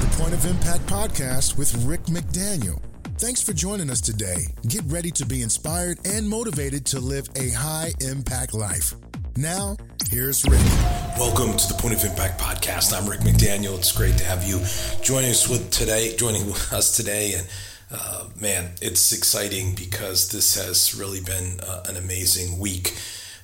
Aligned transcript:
the 0.00 0.06
Point 0.16 0.32
of 0.32 0.44
Impact 0.46 0.86
podcast 0.86 1.58
with 1.58 1.74
Rick 1.84 2.04
McDaniel. 2.04 2.80
Thanks 3.16 3.42
for 3.42 3.52
joining 3.52 3.90
us 3.90 4.00
today. 4.00 4.46
Get 4.68 4.84
ready 4.86 5.10
to 5.10 5.26
be 5.26 5.42
inspired 5.42 5.98
and 6.06 6.28
motivated 6.28 6.86
to 6.86 7.00
live 7.00 7.28
a 7.34 7.50
high 7.50 7.92
impact 8.00 8.54
life. 8.54 8.94
Now, 9.36 9.76
here's 10.08 10.44
Rick. 10.44 10.60
Welcome 11.18 11.56
to 11.56 11.68
the 11.68 11.74
Point 11.78 11.94
of 11.94 12.04
Impact 12.04 12.40
podcast. 12.40 12.96
I'm 12.96 13.10
Rick 13.10 13.20
McDaniel. 13.20 13.76
It's 13.76 13.90
great 13.90 14.16
to 14.18 14.24
have 14.24 14.44
you 14.44 14.60
joining 15.02 15.30
us 15.30 15.48
with 15.48 15.68
today, 15.72 16.14
joining 16.16 16.42
us 16.72 16.96
today, 16.96 17.32
and 17.32 17.48
uh, 17.90 18.28
man, 18.40 18.70
it's 18.80 19.12
exciting 19.12 19.74
because 19.74 20.30
this 20.30 20.54
has 20.54 20.94
really 20.94 21.20
been 21.22 21.58
uh, 21.60 21.82
an 21.88 21.96
amazing 21.96 22.60
week. 22.60 22.96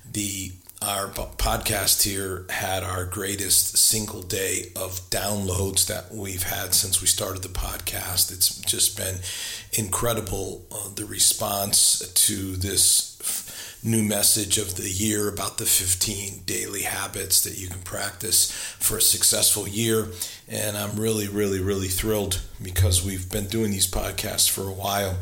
The 0.09 0.53
our 0.85 1.07
podcast 1.07 2.03
here 2.03 2.45
had 2.49 2.83
our 2.83 3.05
greatest 3.05 3.75
single 3.75 4.21
day 4.21 4.71
of 4.75 5.01
downloads 5.09 5.87
that 5.87 6.13
we've 6.13 6.43
had 6.43 6.75
since 6.75 7.01
we 7.01 7.07
started 7.07 7.41
the 7.41 7.49
podcast. 7.49 8.31
It's 8.31 8.59
just 8.61 8.95
been 8.95 9.15
incredible 9.73 10.63
uh, 10.71 10.89
the 10.93 11.05
response 11.05 11.99
to 12.27 12.55
this 12.55 13.15
new 13.83 14.03
message 14.03 14.59
of 14.59 14.75
the 14.75 14.89
year 14.89 15.27
about 15.27 15.57
the 15.57 15.65
15 15.65 16.41
daily 16.45 16.83
habits 16.83 17.43
that 17.43 17.57
you 17.57 17.67
can 17.67 17.81
practice 17.81 18.51
for 18.51 18.97
a 18.97 19.01
successful 19.01 19.67
year. 19.67 20.07
And 20.47 20.77
I'm 20.77 20.99
really, 20.99 21.27
really, 21.27 21.61
really 21.61 21.87
thrilled 21.87 22.41
because 22.61 23.03
we've 23.03 23.31
been 23.31 23.47
doing 23.47 23.71
these 23.71 23.89
podcasts 23.89 24.49
for 24.49 24.67
a 24.69 24.73
while 24.73 25.17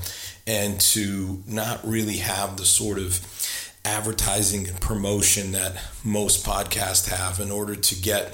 and 0.46 0.80
to 0.80 1.42
not 1.48 1.80
really 1.86 2.18
have 2.18 2.58
the 2.58 2.66
sort 2.66 2.98
of 2.98 3.63
advertising 3.86 4.68
and 4.68 4.80
promotion 4.80 5.52
that 5.52 5.76
most 6.04 6.46
podcasts 6.46 7.10
have 7.10 7.40
in 7.40 7.52
order 7.52 7.76
to 7.76 7.96
get 7.96 8.34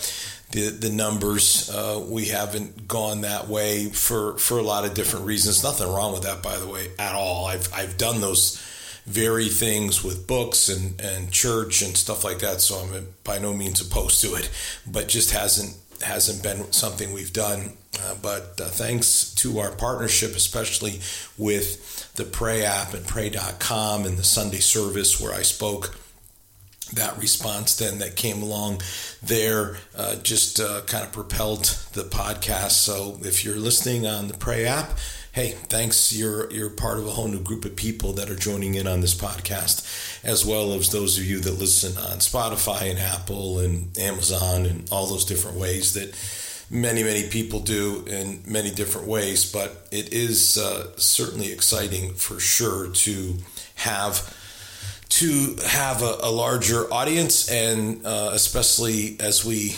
the 0.52 0.70
the 0.70 0.90
numbers. 0.90 1.70
Uh, 1.70 2.04
we 2.08 2.26
haven't 2.26 2.88
gone 2.88 3.22
that 3.22 3.48
way 3.48 3.90
for 3.90 4.38
for 4.38 4.58
a 4.58 4.64
lot 4.64 4.86
of 4.86 4.94
different 4.94 5.26
reasons. 5.26 5.64
Nothing 5.64 5.88
wrong 5.88 6.14
with 6.14 6.24
that, 6.24 6.42
by 6.42 6.58
the 6.58 6.68
way, 6.68 6.90
at 6.98 7.16
all. 7.16 7.46
I've 7.46 7.72
I've 7.74 7.98
done 7.98 8.22
those 8.22 8.64
very 9.06 9.50
things 9.50 10.04
with 10.04 10.28
books 10.28 10.70
and 10.70 11.00
and 11.02 11.32
church 11.32 11.82
and 11.82 11.96
stuff 11.98 12.24
like 12.24 12.40
that. 12.40 12.62
So 12.62 12.76
I'm 12.76 13.08
by 13.24 13.40
no 13.40 13.54
means 13.54 13.82
opposed 13.82 14.22
to 14.22 14.36
it, 14.36 14.50
but 14.86 15.08
just 15.08 15.32
hasn't 15.32 15.76
hasn't 16.02 16.44
been 16.44 16.72
something 16.72 17.14
we've 17.14 17.34
done. 17.34 17.78
Uh, 18.02 18.16
but 18.22 18.60
uh, 18.62 18.66
thanks 18.66 19.34
to 19.36 19.60
our 19.60 19.72
partnership, 19.72 20.36
especially 20.36 21.02
with 21.38 22.14
the 22.14 22.24
Pray 22.24 22.64
app 22.64 22.94
and 22.94 23.06
Pray.com 23.06 24.06
and 24.06 24.18
the 24.18 24.24
Sunday 24.24 24.60
service 24.60 25.20
where 25.20 25.34
I 25.34 25.42
spoke, 25.42 25.96
that 26.94 27.18
response 27.20 27.76
then 27.76 28.00
that 28.00 28.16
came 28.16 28.42
along 28.42 28.82
there 29.22 29.78
uh, 29.96 30.16
just 30.18 30.60
uh, 30.60 30.82
kind 30.88 31.04
of 31.04 31.12
propelled 31.12 31.66
the 31.94 32.04
podcast. 32.04 32.72
So 32.72 33.20
if 33.22 33.46
you're 33.46 33.58
listening 33.58 34.08
on 34.08 34.28
the 34.28 34.34
Pray 34.34 34.66
app, 34.66 34.98
hey, 35.40 35.52
thanks. 35.70 36.12
You're 36.12 36.52
you're 36.52 36.70
part 36.70 36.98
of 36.98 37.08
a 37.08 37.12
whole 37.12 37.30
new 37.30 37.40
group 37.40 37.64
of 37.64 37.78
people 37.78 38.12
that 38.14 38.30
are 38.30 38.36
joining 38.36 38.76
in 38.76 38.88
on 38.88 39.00
this 39.00 39.16
podcast, 39.16 40.22
as 40.22 40.46
well 40.46 40.74
as 40.74 40.92
those 40.92 41.18
of 41.18 41.24
you 41.24 41.40
that 41.40 41.54
listen 41.54 41.98
on 41.98 42.18
Spotify 42.18 42.90
and 42.90 43.00
Apple 43.00 43.60
and 43.60 43.98
Amazon 43.98 44.66
and 44.66 44.90
all 44.92 45.08
those 45.08 45.24
different 45.24 45.58
ways 45.58 45.94
that 45.94 46.14
many 46.70 47.04
many 47.04 47.30
people 47.30 47.62
do 47.62 48.04
in 48.06 48.44
many 48.46 48.70
different 48.70 49.08
ways. 49.08 49.50
But 49.50 49.88
it 49.92 50.12
is 50.12 50.58
uh, 50.58 50.92
certainly 50.98 51.54
exciting 51.54 52.16
for 52.16 52.42
sure 52.42 52.90
to 52.90 53.36
have 53.76 54.36
to 55.10 55.56
have 55.66 56.02
a, 56.02 56.18
a 56.22 56.32
larger 56.32 56.94
audience 56.94 57.50
and 57.50 58.06
uh, 58.06 58.32
especially 58.34 59.16
as 59.22 59.46
we 59.46 59.78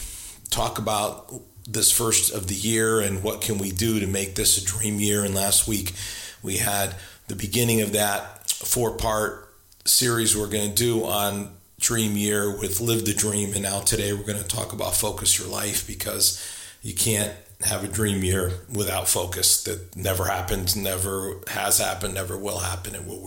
talk 0.49 0.79
about 0.79 1.31
this 1.67 1.91
first 1.91 2.33
of 2.33 2.47
the 2.47 2.55
year 2.55 2.99
and 2.99 3.23
what 3.23 3.41
can 3.41 3.57
we 3.57 3.71
do 3.71 3.99
to 3.99 4.07
make 4.07 4.35
this 4.35 4.57
a 4.57 4.65
dream 4.65 4.99
year. 4.99 5.23
And 5.23 5.35
last 5.35 5.67
week 5.67 5.93
we 6.41 6.57
had 6.57 6.95
the 7.27 7.35
beginning 7.35 7.81
of 7.81 7.93
that 7.93 8.49
four 8.49 8.91
part 8.97 9.53
series 9.85 10.35
we're 10.35 10.47
going 10.47 10.69
to 10.69 10.75
do 10.75 11.05
on 11.05 11.51
dream 11.79 12.15
year 12.15 12.57
with 12.59 12.79
live 12.79 13.05
the 13.05 13.13
dream. 13.13 13.53
And 13.53 13.63
now 13.63 13.81
today 13.81 14.13
we're 14.13 14.23
going 14.23 14.41
to 14.41 14.47
talk 14.47 14.73
about 14.73 14.95
focus 14.95 15.39
your 15.39 15.47
life 15.47 15.87
because 15.87 16.43
you 16.81 16.93
can't 16.93 17.33
have 17.63 17.83
a 17.83 17.87
dream 17.87 18.23
year 18.23 18.51
without 18.73 19.07
focus 19.07 19.63
that 19.63 19.95
never 19.95 20.25
happens, 20.25 20.75
never 20.75 21.35
has 21.47 21.79
happened, 21.79 22.13
never 22.13 22.37
will 22.37 22.59
happen. 22.59 22.95
It 22.95 23.05
will 23.05 23.21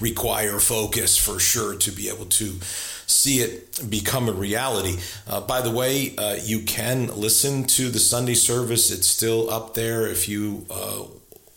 require, 0.00 0.58
focus 0.58 1.16
for 1.16 1.38
sure 1.38 1.76
to 1.76 1.90
be 1.90 2.08
able 2.08 2.26
to 2.26 2.58
see 3.06 3.40
it 3.40 3.90
become 3.90 4.28
a 4.28 4.32
reality. 4.32 4.96
Uh, 5.26 5.40
by 5.40 5.60
the 5.60 5.70
way, 5.70 6.14
uh, 6.16 6.36
you 6.42 6.62
can 6.62 7.08
listen 7.08 7.64
to 7.64 7.90
the 7.90 7.98
Sunday 7.98 8.34
service. 8.34 8.90
It's 8.90 9.06
still 9.06 9.50
up 9.50 9.74
there 9.74 10.06
if 10.06 10.28
you 10.28 10.66
uh, 10.70 11.04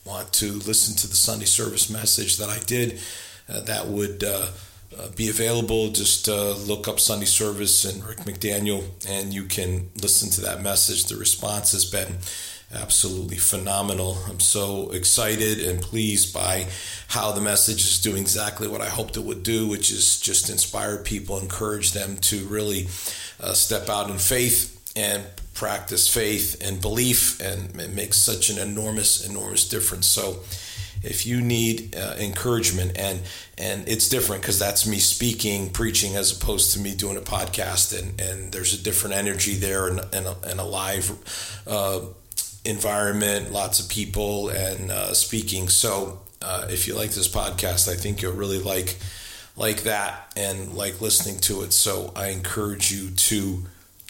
want 0.06 0.34
to 0.34 0.54
listen 0.54 0.96
to 0.98 1.08
the 1.08 1.16
Sunday 1.16 1.46
service 1.46 1.90
message 1.90 2.38
that 2.38 2.50
I 2.50 2.60
did. 2.60 3.00
Uh, 3.50 3.62
that 3.62 3.88
would 3.88 4.24
uh, 4.98 5.04
uh, 5.04 5.10
be 5.16 5.30
available. 5.30 5.90
Just 5.90 6.28
look 6.28 6.88
up 6.88 7.00
Sunday 7.00 7.26
service 7.26 7.86
and 7.86 8.04
Rick 8.04 8.20
McDaniel, 8.20 8.84
and 9.08 9.34
you 9.34 9.46
can 9.46 9.90
listen 10.02 10.30
to 10.32 10.42
that 10.42 10.62
message. 10.62 11.06
The 11.06 11.16
response 11.16 11.72
has 11.72 11.86
been 11.86 12.18
absolutely 12.74 13.38
phenomenal. 13.38 14.18
I'm 14.28 14.40
so 14.40 14.92
excited 14.92 15.60
and 15.60 15.82
pleased 15.82 16.34
by 16.34 16.68
how 17.08 17.32
the 17.32 17.42
message 17.42 17.82
is 17.82 18.02
doing 18.02 18.22
exactly 18.22 18.68
what 18.68 18.82
I 18.82 18.90
hoped 18.90 19.16
it 19.16 19.24
would 19.24 19.44
do, 19.44 19.68
which 19.68 19.92
is 19.92 20.20
just 20.20 20.50
inspire 20.50 20.98
people, 20.98 21.40
encourage 21.40 21.94
them 21.94 22.18
to 22.18 22.46
really 22.46 22.88
uh, 23.40 23.54
step 23.54 23.90
out 23.90 24.10
in 24.10 24.18
faith 24.18 24.74
and 24.96 25.24
practice 25.54 26.08
faith 26.08 26.62
and 26.62 26.82
belief, 26.82 27.40
and 27.40 27.80
it 27.80 27.94
makes 27.94 28.18
such 28.18 28.50
an 28.50 28.58
enormous, 28.58 29.28
enormous 29.28 29.68
difference. 29.68 30.08
So, 30.08 30.40
if 31.04 31.26
you 31.26 31.42
need 31.42 31.96
uh, 31.96 32.16
encouragement 32.20 32.98
and 32.98 33.22
and 33.58 33.88
it's 33.88 34.10
different 34.10 34.42
because 34.42 34.60
that's 34.60 34.86
me 34.86 34.98
speaking 34.98 35.70
preaching 35.70 36.16
as 36.16 36.32
opposed 36.32 36.74
to 36.74 36.80
me 36.80 36.96
doing 36.96 37.18
a 37.18 37.22
podcast 37.22 37.98
and 37.98 38.20
and 38.20 38.52
there's 38.52 38.74
a 38.74 38.84
different 38.84 39.16
energy 39.16 39.56
there 39.56 39.88
and, 39.88 40.00
and, 40.14 40.26
a, 40.26 40.36
and 40.46 40.60
a 40.60 40.64
live 40.64 41.12
uh, 41.68 42.00
environment, 42.68 43.52
lots 43.52 43.80
of 43.80 43.90
people, 43.90 44.50
and 44.50 44.92
uh, 44.92 45.14
speaking. 45.14 45.70
So, 45.70 46.20
uh, 46.42 46.68
if 46.70 46.88
you 46.88 46.96
like 46.96 47.12
this 47.12 47.28
podcast, 47.28 47.92
I 47.92 47.96
think 47.96 48.22
you'll 48.22 48.34
really 48.34 48.60
like 48.60 48.98
like 49.56 49.84
that 49.84 50.32
and 50.36 50.74
like 50.74 51.02
listening 51.02 51.40
to 51.40 51.64
it. 51.64 51.74
So, 51.74 52.12
I 52.16 52.28
encourage 52.28 52.92
you 52.92 53.10
to 53.12 53.64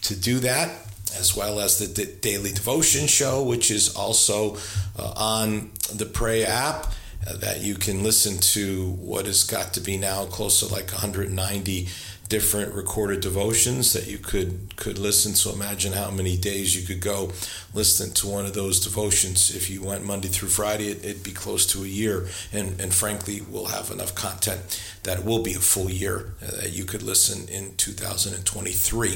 to 0.03 0.15
do 0.15 0.39
that, 0.39 0.71
as 1.19 1.35
well 1.35 1.59
as 1.59 1.79
the 1.79 1.87
D- 1.87 2.13
daily 2.21 2.51
devotion 2.51 3.07
show, 3.07 3.43
which 3.43 3.71
is 3.71 3.95
also 3.95 4.57
uh, 4.97 5.13
on 5.15 5.71
the 5.93 6.05
Pray 6.05 6.43
app. 6.43 6.93
Uh, 7.27 7.35
that 7.37 7.61
you 7.61 7.73
can 7.75 8.03
listen 8.03 8.37
to 8.37 8.91
what 8.91 9.25
has 9.25 9.43
got 9.43 9.73
to 9.73 9.81
be 9.81 9.97
now 9.97 10.23
close 10.25 10.59
to 10.59 10.67
like 10.73 10.91
190 10.91 11.87
different 12.29 12.73
recorded 12.73 13.21
devotions 13.21 13.93
that 13.93 14.07
you 14.07 14.17
could 14.17 14.75
could 14.75 14.97
listen. 14.97 15.33
So 15.33 15.51
imagine 15.51 15.93
how 15.93 16.11
many 16.11 16.35
days 16.35 16.75
you 16.75 16.85
could 16.85 17.01
go 17.01 17.31
listen 17.73 18.11
to 18.11 18.27
one 18.27 18.45
of 18.45 18.53
those 18.53 18.79
devotions. 18.79 19.55
If 19.55 19.69
you 19.69 19.83
went 19.83 20.05
Monday 20.05 20.27
through 20.27 20.49
Friday, 20.49 20.89
it, 20.89 21.03
would 21.03 21.23
be 21.23 21.31
close 21.31 21.65
to 21.67 21.83
a 21.83 21.87
year. 21.87 22.27
And 22.51 22.79
and 22.81 22.93
frankly, 22.93 23.41
we'll 23.49 23.67
have 23.67 23.91
enough 23.91 24.13
content 24.13 24.81
that 25.03 25.19
it 25.19 25.25
will 25.25 25.41
be 25.41 25.53
a 25.53 25.59
full 25.59 25.89
year 25.89 26.33
uh, 26.41 26.61
that 26.61 26.73
you 26.73 26.83
could 26.83 27.01
listen 27.01 27.47
in 27.47 27.75
2023. 27.77 29.11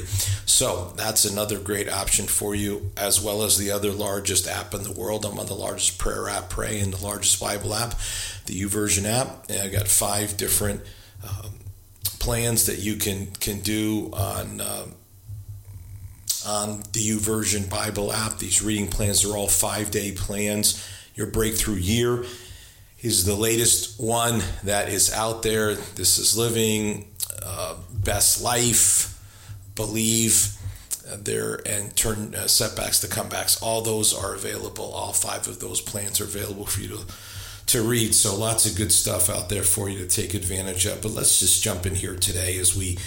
So 0.46 0.94
that's 0.96 1.26
another 1.26 1.58
great 1.58 1.92
option 1.92 2.26
for 2.26 2.54
you, 2.54 2.92
as 2.96 3.20
well 3.20 3.42
as 3.42 3.58
the 3.58 3.70
other 3.70 3.90
largest 3.90 4.48
app 4.48 4.72
in 4.72 4.84
the 4.84 4.92
world. 4.92 5.26
I'm 5.26 5.38
on 5.38 5.46
the 5.46 5.54
largest 5.54 5.98
prayer 5.98 6.30
app, 6.30 6.48
Pray, 6.48 6.80
and 6.80 6.94
the 6.94 7.04
largest 7.04 7.38
Bible 7.38 7.74
app, 7.74 7.90
the 8.46 8.58
YouVersion 8.58 9.04
app. 9.04 9.50
And 9.50 9.60
I 9.60 9.68
got 9.68 9.86
five 9.86 10.36
different. 10.38 10.80
Um, 11.22 11.61
plans 12.22 12.66
that 12.66 12.78
you 12.78 12.94
can 12.94 13.26
can 13.40 13.58
do 13.60 14.08
on 14.12 14.60
um, 14.60 14.94
on 16.46 16.78
the 16.92 17.10
YouVersion 17.10 17.68
Bible 17.68 18.12
app. 18.12 18.38
These 18.38 18.62
reading 18.62 18.86
plans 18.86 19.24
are 19.24 19.36
all 19.36 19.48
five 19.48 19.90
day 19.90 20.12
plans. 20.12 20.88
Your 21.16 21.26
breakthrough 21.26 21.74
year 21.74 22.24
is 23.00 23.24
the 23.24 23.34
latest 23.34 24.00
one 24.00 24.40
that 24.62 24.88
is 24.88 25.12
out 25.12 25.42
there. 25.42 25.74
This 25.74 26.18
is 26.18 26.38
living 26.38 27.10
uh, 27.44 27.74
best 27.92 28.40
life, 28.40 29.20
believe 29.74 30.56
uh, 31.10 31.16
there, 31.20 31.60
and 31.66 31.94
turn 31.96 32.36
uh, 32.36 32.46
setbacks 32.46 33.00
to 33.00 33.08
comebacks. 33.08 33.60
All 33.60 33.82
those 33.82 34.14
are 34.14 34.36
available. 34.36 34.92
All 34.92 35.12
five 35.12 35.48
of 35.48 35.58
those 35.58 35.80
plans 35.80 36.20
are 36.20 36.24
available 36.24 36.66
for 36.66 36.82
you 36.82 36.88
to 36.88 37.00
to 37.72 37.82
read. 37.82 38.14
So 38.14 38.36
lots 38.36 38.66
of 38.66 38.76
good 38.76 38.92
stuff 38.92 39.30
out 39.30 39.48
there 39.48 39.62
for 39.62 39.88
you 39.88 39.98
to 39.98 40.06
take 40.06 40.34
advantage 40.34 40.86
of. 40.86 41.00
But 41.02 41.12
let's 41.12 41.40
just 41.40 41.62
jump 41.62 41.86
in 41.86 41.94
here 41.94 42.14
today 42.14 42.58
as 42.58 42.76
we 42.76 42.98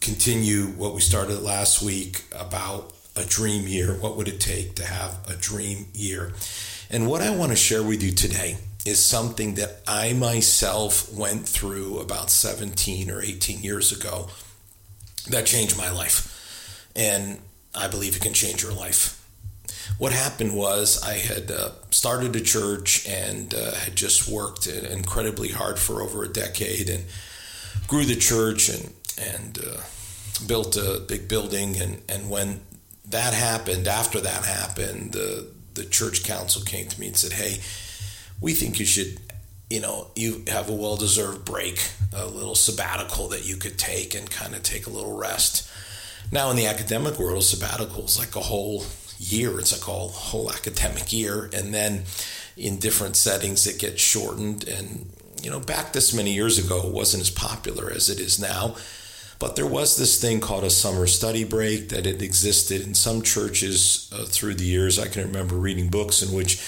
continue 0.00 0.66
what 0.66 0.94
we 0.94 1.00
started 1.00 1.40
last 1.42 1.82
week 1.82 2.24
about 2.38 2.92
a 3.16 3.24
dream 3.24 3.66
year. 3.66 3.94
What 3.94 4.16
would 4.16 4.28
it 4.28 4.38
take 4.38 4.76
to 4.76 4.84
have 4.84 5.18
a 5.28 5.34
dream 5.34 5.86
year? 5.94 6.32
And 6.90 7.08
what 7.08 7.22
I 7.22 7.34
want 7.34 7.52
to 7.52 7.56
share 7.56 7.82
with 7.82 8.02
you 8.02 8.12
today 8.12 8.58
is 8.84 9.02
something 9.02 9.54
that 9.54 9.80
I 9.86 10.12
myself 10.12 11.12
went 11.12 11.48
through 11.48 12.00
about 12.00 12.30
17 12.30 13.10
or 13.10 13.22
18 13.22 13.62
years 13.62 13.92
ago 13.92 14.28
that 15.28 15.46
changed 15.46 15.78
my 15.78 15.90
life. 15.90 16.90
And 16.94 17.38
I 17.74 17.88
believe 17.88 18.16
it 18.16 18.22
can 18.22 18.34
change 18.34 18.62
your 18.62 18.72
life. 18.72 19.19
What 20.00 20.12
happened 20.12 20.56
was 20.56 21.02
I 21.02 21.12
had 21.12 21.50
uh, 21.50 21.72
started 21.90 22.34
a 22.34 22.40
church 22.40 23.06
and 23.06 23.52
uh, 23.52 23.72
had 23.72 23.94
just 23.94 24.26
worked 24.26 24.66
incredibly 24.66 25.50
hard 25.50 25.78
for 25.78 26.00
over 26.00 26.24
a 26.24 26.28
decade 26.28 26.88
and 26.88 27.04
grew 27.86 28.06
the 28.06 28.16
church 28.16 28.70
and 28.70 28.94
and 29.20 29.58
uh, 29.58 29.82
built 30.46 30.78
a 30.78 31.02
big 31.06 31.28
building. 31.28 31.76
And, 31.76 32.00
and 32.08 32.30
when 32.30 32.62
that 33.10 33.34
happened, 33.34 33.86
after 33.86 34.22
that 34.22 34.46
happened, 34.46 35.12
the 35.12 35.48
the 35.74 35.84
church 35.84 36.24
council 36.24 36.62
came 36.62 36.88
to 36.88 36.98
me 36.98 37.08
and 37.08 37.16
said, 37.16 37.32
"Hey, 37.32 37.60
we 38.40 38.54
think 38.54 38.80
you 38.80 38.86
should." 38.86 39.20
You 39.68 39.80
know, 39.80 40.10
you 40.16 40.42
have 40.48 40.68
a 40.68 40.74
well 40.74 40.96
deserved 40.96 41.44
break, 41.44 41.90
a 42.12 42.26
little 42.26 42.56
sabbatical 42.56 43.28
that 43.28 43.46
you 43.46 43.56
could 43.56 43.78
take 43.78 44.16
and 44.16 44.28
kind 44.28 44.54
of 44.56 44.64
take 44.64 44.88
a 44.88 44.90
little 44.90 45.16
rest. 45.16 45.70
Now, 46.32 46.50
in 46.50 46.56
the 46.56 46.66
academic 46.66 47.18
world, 47.18 47.44
sabbatical 47.44 48.06
is 48.06 48.18
like 48.18 48.34
a 48.34 48.40
whole 48.40 48.84
year. 49.20 49.58
It's 49.60 49.72
like 49.72 49.86
a 49.86 49.92
whole, 49.92 50.08
whole 50.08 50.50
academic 50.50 51.12
year. 51.12 51.50
And 51.52 51.74
then 51.74 52.04
in 52.56 52.78
different 52.78 53.16
settings, 53.16 53.66
it 53.66 53.78
gets 53.78 54.00
shortened. 54.00 54.66
And, 54.66 55.10
you 55.42 55.50
know, 55.50 55.60
back 55.60 55.92
this 55.92 56.14
many 56.14 56.32
years 56.32 56.58
ago, 56.58 56.88
it 56.88 56.92
wasn't 56.92 57.22
as 57.22 57.30
popular 57.30 57.90
as 57.90 58.08
it 58.08 58.18
is 58.18 58.40
now. 58.40 58.76
But 59.38 59.56
there 59.56 59.66
was 59.66 59.96
this 59.96 60.20
thing 60.20 60.40
called 60.40 60.64
a 60.64 60.70
summer 60.70 61.06
study 61.06 61.44
break 61.44 61.88
that 61.88 62.04
had 62.04 62.20
existed 62.20 62.82
in 62.82 62.94
some 62.94 63.22
churches 63.22 64.10
uh, 64.12 64.24
through 64.24 64.54
the 64.54 64.64
years. 64.64 64.98
I 64.98 65.08
can 65.08 65.22
remember 65.22 65.54
reading 65.54 65.88
books 65.88 66.22
in 66.22 66.34
which 66.34 66.60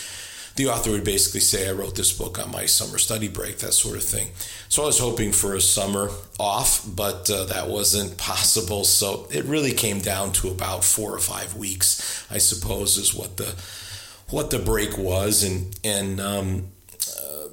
the 0.56 0.68
author 0.68 0.90
would 0.90 1.04
basically 1.04 1.40
say, 1.40 1.68
I 1.68 1.72
wrote 1.72 1.96
this 1.96 2.12
book 2.12 2.38
on 2.38 2.50
my 2.50 2.66
summer 2.66 2.98
study 2.98 3.28
break, 3.28 3.58
that 3.58 3.72
sort 3.72 3.96
of 3.96 4.02
thing. 4.02 4.28
So 4.68 4.82
I 4.82 4.86
was 4.86 4.98
hoping 4.98 5.32
for 5.32 5.54
a 5.54 5.60
summer 5.60 6.10
off, 6.38 6.84
but 6.86 7.30
uh, 7.30 7.44
that 7.44 7.68
wasn't 7.68 8.18
possible. 8.18 8.84
So 8.84 9.26
it 9.30 9.44
really 9.44 9.72
came 9.72 10.00
down 10.00 10.32
to 10.32 10.48
about 10.48 10.84
four 10.84 11.14
or 11.14 11.20
five 11.20 11.56
weeks, 11.56 12.26
I 12.30 12.38
suppose, 12.38 12.98
is 12.98 13.14
what 13.14 13.36
the 13.36 13.54
what 14.28 14.50
the 14.50 14.58
break 14.58 14.96
was, 14.96 15.42
and 15.44 15.78
and 15.84 16.18
um, 16.18 16.68
uh, 17.20 17.48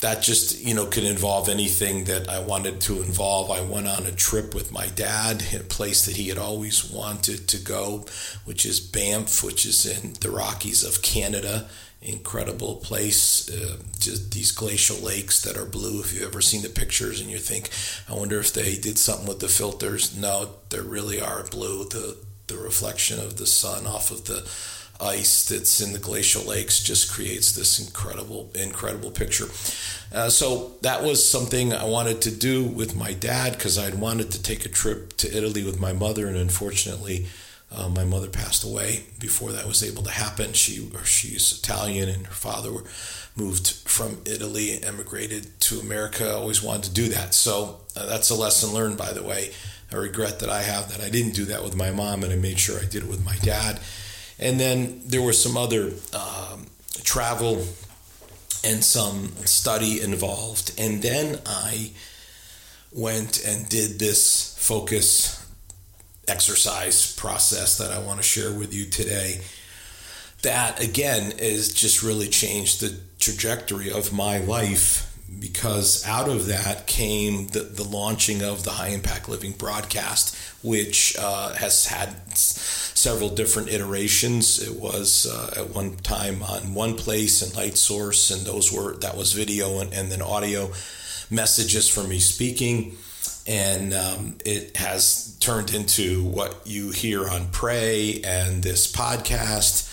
that 0.00 0.22
just 0.22 0.64
you 0.64 0.74
know 0.74 0.86
could 0.86 1.04
involve 1.04 1.50
anything 1.50 2.04
that 2.04 2.28
I 2.28 2.40
wanted 2.40 2.80
to 2.82 3.02
involve. 3.02 3.50
I 3.50 3.60
went 3.60 3.86
on 3.86 4.06
a 4.06 4.12
trip 4.12 4.54
with 4.54 4.72
my 4.72 4.86
dad, 4.86 5.44
a 5.54 5.58
place 5.58 6.06
that 6.06 6.16
he 6.16 6.28
had 6.28 6.38
always 6.38 6.90
wanted 6.90 7.48
to 7.48 7.58
go, 7.58 8.06
which 8.46 8.64
is 8.64 8.80
Banff, 8.80 9.44
which 9.44 9.66
is 9.66 9.84
in 9.84 10.14
the 10.20 10.30
Rockies 10.30 10.84
of 10.84 11.02
Canada 11.02 11.68
incredible 12.02 12.76
place. 12.76 13.48
Uh, 13.50 13.76
just 13.98 14.32
these 14.32 14.52
glacial 14.52 14.98
lakes 14.98 15.42
that 15.42 15.56
are 15.56 15.64
blue. 15.64 16.00
If 16.00 16.12
you've 16.12 16.28
ever 16.28 16.40
seen 16.40 16.62
the 16.62 16.68
pictures 16.68 17.20
and 17.20 17.30
you 17.30 17.38
think, 17.38 17.70
I 18.08 18.14
wonder 18.14 18.38
if 18.38 18.52
they 18.52 18.76
did 18.76 18.98
something 18.98 19.26
with 19.26 19.40
the 19.40 19.48
filters. 19.48 20.16
No, 20.16 20.50
they 20.70 20.80
really 20.80 21.20
are 21.20 21.44
blue. 21.44 21.84
The 21.84 22.16
the 22.48 22.56
reflection 22.58 23.18
of 23.18 23.36
the 23.36 23.46
sun 23.46 23.86
off 23.86 24.10
of 24.10 24.24
the 24.24 24.48
ice 25.00 25.48
that's 25.48 25.80
in 25.80 25.92
the 25.92 25.98
glacial 25.98 26.44
lakes 26.44 26.82
just 26.82 27.12
creates 27.12 27.52
this 27.52 27.78
incredible 27.78 28.50
incredible 28.54 29.10
picture. 29.10 29.46
Uh, 30.12 30.28
so 30.28 30.72
that 30.82 31.02
was 31.02 31.26
something 31.26 31.72
I 31.72 31.84
wanted 31.84 32.20
to 32.22 32.30
do 32.30 32.62
with 32.64 32.94
my 32.94 33.12
dad 33.12 33.54
because 33.54 33.78
I'd 33.78 33.94
wanted 33.94 34.30
to 34.32 34.42
take 34.42 34.66
a 34.66 34.68
trip 34.68 35.16
to 35.18 35.36
Italy 35.36 35.64
with 35.64 35.80
my 35.80 35.92
mother, 35.92 36.26
and 36.26 36.36
unfortunately 36.36 37.26
uh, 37.74 37.88
my 37.88 38.04
mother 38.04 38.28
passed 38.28 38.64
away 38.64 39.04
before 39.18 39.52
that 39.52 39.66
was 39.66 39.82
able 39.82 40.02
to 40.02 40.10
happen. 40.10 40.52
She 40.52 40.90
she's 41.04 41.58
Italian, 41.58 42.08
and 42.08 42.26
her 42.26 42.34
father 42.34 42.70
moved 43.34 43.68
from 43.68 44.18
Italy 44.26 44.74
and 44.76 44.84
emigrated 44.84 45.58
to 45.60 45.80
America. 45.80 46.34
Always 46.34 46.62
wanted 46.62 46.84
to 46.84 46.94
do 46.94 47.08
that, 47.08 47.34
so 47.34 47.80
uh, 47.96 48.06
that's 48.06 48.30
a 48.30 48.34
lesson 48.34 48.74
learned. 48.74 48.98
By 48.98 49.12
the 49.12 49.22
way, 49.22 49.52
a 49.90 49.98
regret 49.98 50.40
that 50.40 50.48
I 50.48 50.62
have 50.62 50.90
that 50.90 51.00
I 51.00 51.10
didn't 51.10 51.34
do 51.34 51.46
that 51.46 51.62
with 51.62 51.76
my 51.76 51.90
mom, 51.90 52.22
and 52.22 52.32
I 52.32 52.36
made 52.36 52.58
sure 52.58 52.78
I 52.78 52.84
did 52.84 53.04
it 53.04 53.08
with 53.08 53.24
my 53.24 53.36
dad. 53.36 53.80
And 54.38 54.58
then 54.58 55.02
there 55.04 55.22
was 55.22 55.40
some 55.40 55.56
other 55.56 55.92
um, 56.12 56.66
travel 57.04 57.64
and 58.64 58.82
some 58.84 59.32
study 59.44 60.00
involved, 60.00 60.72
and 60.78 61.02
then 61.02 61.40
I 61.46 61.92
went 62.92 63.44
and 63.44 63.68
did 63.68 63.98
this 63.98 64.56
focus 64.58 65.41
exercise 66.28 67.14
process 67.14 67.78
that 67.78 67.90
I 67.90 67.98
want 67.98 68.18
to 68.18 68.22
share 68.22 68.52
with 68.52 68.72
you 68.74 68.86
today. 68.86 69.40
That 70.42 70.82
again 70.82 71.32
is 71.38 71.72
just 71.72 72.02
really 72.02 72.28
changed 72.28 72.80
the 72.80 72.98
trajectory 73.18 73.90
of 73.90 74.12
my 74.12 74.38
life 74.38 75.08
because 75.40 76.06
out 76.06 76.28
of 76.28 76.46
that 76.46 76.86
came 76.86 77.48
the, 77.48 77.60
the 77.60 77.84
launching 77.84 78.42
of 78.42 78.64
the 78.64 78.70
High 78.70 78.88
Impact 78.88 79.28
Living 79.28 79.52
broadcast, 79.52 80.36
which 80.62 81.16
uh, 81.18 81.54
has 81.54 81.86
had 81.86 82.36
several 82.36 83.30
different 83.30 83.68
iterations. 83.68 84.60
It 84.60 84.78
was 84.78 85.26
uh, 85.26 85.60
at 85.60 85.70
one 85.70 85.96
time 85.96 86.42
on 86.42 86.74
OnePlace 86.74 87.42
and 87.42 87.52
Lightsource, 87.52 88.36
and 88.36 88.46
those 88.46 88.72
were 88.72 88.96
that 88.96 89.16
was 89.16 89.32
video 89.32 89.78
and, 89.78 89.92
and 89.92 90.10
then 90.10 90.22
audio 90.22 90.72
messages 91.30 91.88
for 91.88 92.02
me 92.02 92.18
speaking 92.18 92.96
and 93.46 93.92
um, 93.92 94.36
it 94.44 94.76
has 94.76 95.36
turned 95.40 95.74
into 95.74 96.24
what 96.24 96.60
you 96.64 96.90
hear 96.90 97.28
on 97.28 97.48
Pray 97.48 98.20
and 98.24 98.62
this 98.62 98.90
podcast. 98.90 99.88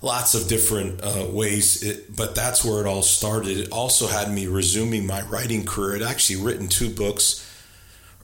Lots 0.00 0.34
of 0.34 0.46
different 0.46 1.00
uh, 1.02 1.26
ways, 1.28 1.82
it, 1.82 2.14
but 2.14 2.34
that's 2.34 2.64
where 2.64 2.80
it 2.80 2.86
all 2.86 3.02
started. 3.02 3.58
It 3.58 3.72
also 3.72 4.06
had 4.06 4.30
me 4.30 4.46
resuming 4.46 5.06
my 5.06 5.22
writing 5.22 5.64
career. 5.64 5.96
I'd 5.96 6.02
actually 6.02 6.40
written 6.40 6.68
two 6.68 6.88
books 6.88 7.44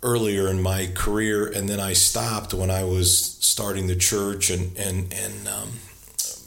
earlier 0.02 0.48
in 0.48 0.62
my 0.62 0.90
career, 0.94 1.46
and 1.46 1.68
then 1.68 1.80
I 1.80 1.94
stopped 1.94 2.54
when 2.54 2.70
I 2.70 2.84
was 2.84 3.18
starting 3.40 3.88
the 3.88 3.96
church 3.96 4.50
and 4.50 4.76
and 4.78 5.12
and 5.12 5.48
um, 5.48 5.72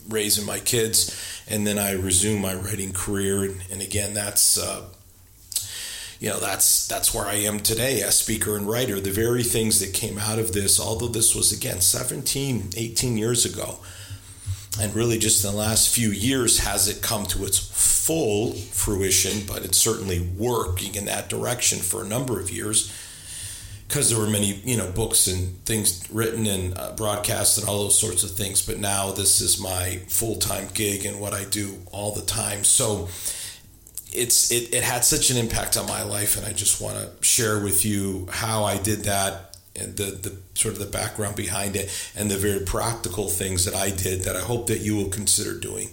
raising 0.07 0.45
my 0.45 0.59
kids, 0.59 1.43
and 1.49 1.67
then 1.67 1.77
I 1.77 1.91
resumed 1.91 2.41
my 2.41 2.55
writing 2.55 2.93
career. 2.93 3.43
And, 3.43 3.61
and 3.71 3.81
again, 3.81 4.13
that's 4.13 4.57
uh, 4.57 4.83
you 6.19 6.29
know 6.29 6.39
that's 6.39 6.87
that's 6.87 7.13
where 7.13 7.25
I 7.25 7.35
am 7.35 7.59
today 7.59 8.01
as 8.01 8.17
speaker 8.17 8.57
and 8.57 8.67
writer. 8.67 8.99
The 8.99 9.11
very 9.11 9.43
things 9.43 9.79
that 9.79 9.93
came 9.93 10.17
out 10.17 10.39
of 10.39 10.53
this 10.53 10.79
although 10.79 11.07
this 11.07 11.35
was 11.35 11.51
again 11.51 11.81
17 11.81 12.71
18 12.75 13.17
years 13.17 13.45
ago 13.45 13.79
and 14.79 14.93
really 14.95 15.17
just 15.17 15.43
in 15.43 15.51
the 15.51 15.57
last 15.57 15.93
few 15.93 16.09
years 16.09 16.59
has 16.59 16.87
it 16.87 17.01
come 17.01 17.25
to 17.27 17.45
its 17.45 17.57
full 18.05 18.53
fruition 18.53 19.45
but 19.47 19.65
it's 19.65 19.77
certainly 19.77 20.19
working 20.37 20.95
in 20.95 21.05
that 21.05 21.29
direction 21.29 21.79
for 21.79 22.03
a 22.03 22.07
number 22.07 22.39
of 22.39 22.49
years. 22.49 22.93
Because 23.87 24.09
there 24.09 24.19
were 24.19 24.29
many 24.29 24.53
you 24.65 24.75
know 24.75 24.91
books 24.91 25.27
and 25.27 25.63
things 25.65 26.03
written 26.11 26.45
and 26.45 26.77
uh, 26.77 26.91
broadcast 26.93 27.57
and 27.57 27.67
all 27.69 27.83
those 27.83 27.97
sorts 27.97 28.23
of 28.23 28.31
things 28.31 28.65
but 28.65 28.79
now 28.79 29.11
this 29.11 29.39
is 29.39 29.61
my 29.61 30.01
full-time 30.09 30.67
gig 30.73 31.05
and 31.05 31.21
what 31.21 31.33
I 31.33 31.45
do 31.45 31.77
all 31.91 32.13
the 32.13 32.25
time. 32.25 32.63
So 32.63 33.07
it's 34.13 34.51
it, 34.51 34.73
it 34.73 34.83
had 34.83 35.03
such 35.03 35.29
an 35.29 35.37
impact 35.37 35.77
on 35.77 35.85
my 35.85 36.03
life 36.03 36.37
and 36.37 36.45
i 36.45 36.53
just 36.53 36.81
want 36.81 36.95
to 36.97 37.25
share 37.25 37.59
with 37.59 37.85
you 37.85 38.27
how 38.31 38.63
i 38.63 38.77
did 38.77 39.03
that 39.03 39.57
and 39.75 39.95
the, 39.97 40.05
the 40.05 40.35
sort 40.55 40.73
of 40.73 40.79
the 40.79 40.85
background 40.85 41.35
behind 41.35 41.75
it 41.75 41.89
and 42.15 42.31
the 42.31 42.37
very 42.37 42.65
practical 42.65 43.27
things 43.27 43.65
that 43.65 43.75
i 43.75 43.89
did 43.89 44.21
that 44.23 44.35
i 44.35 44.41
hope 44.41 44.67
that 44.67 44.79
you 44.79 44.95
will 44.95 45.09
consider 45.09 45.57
doing. 45.59 45.89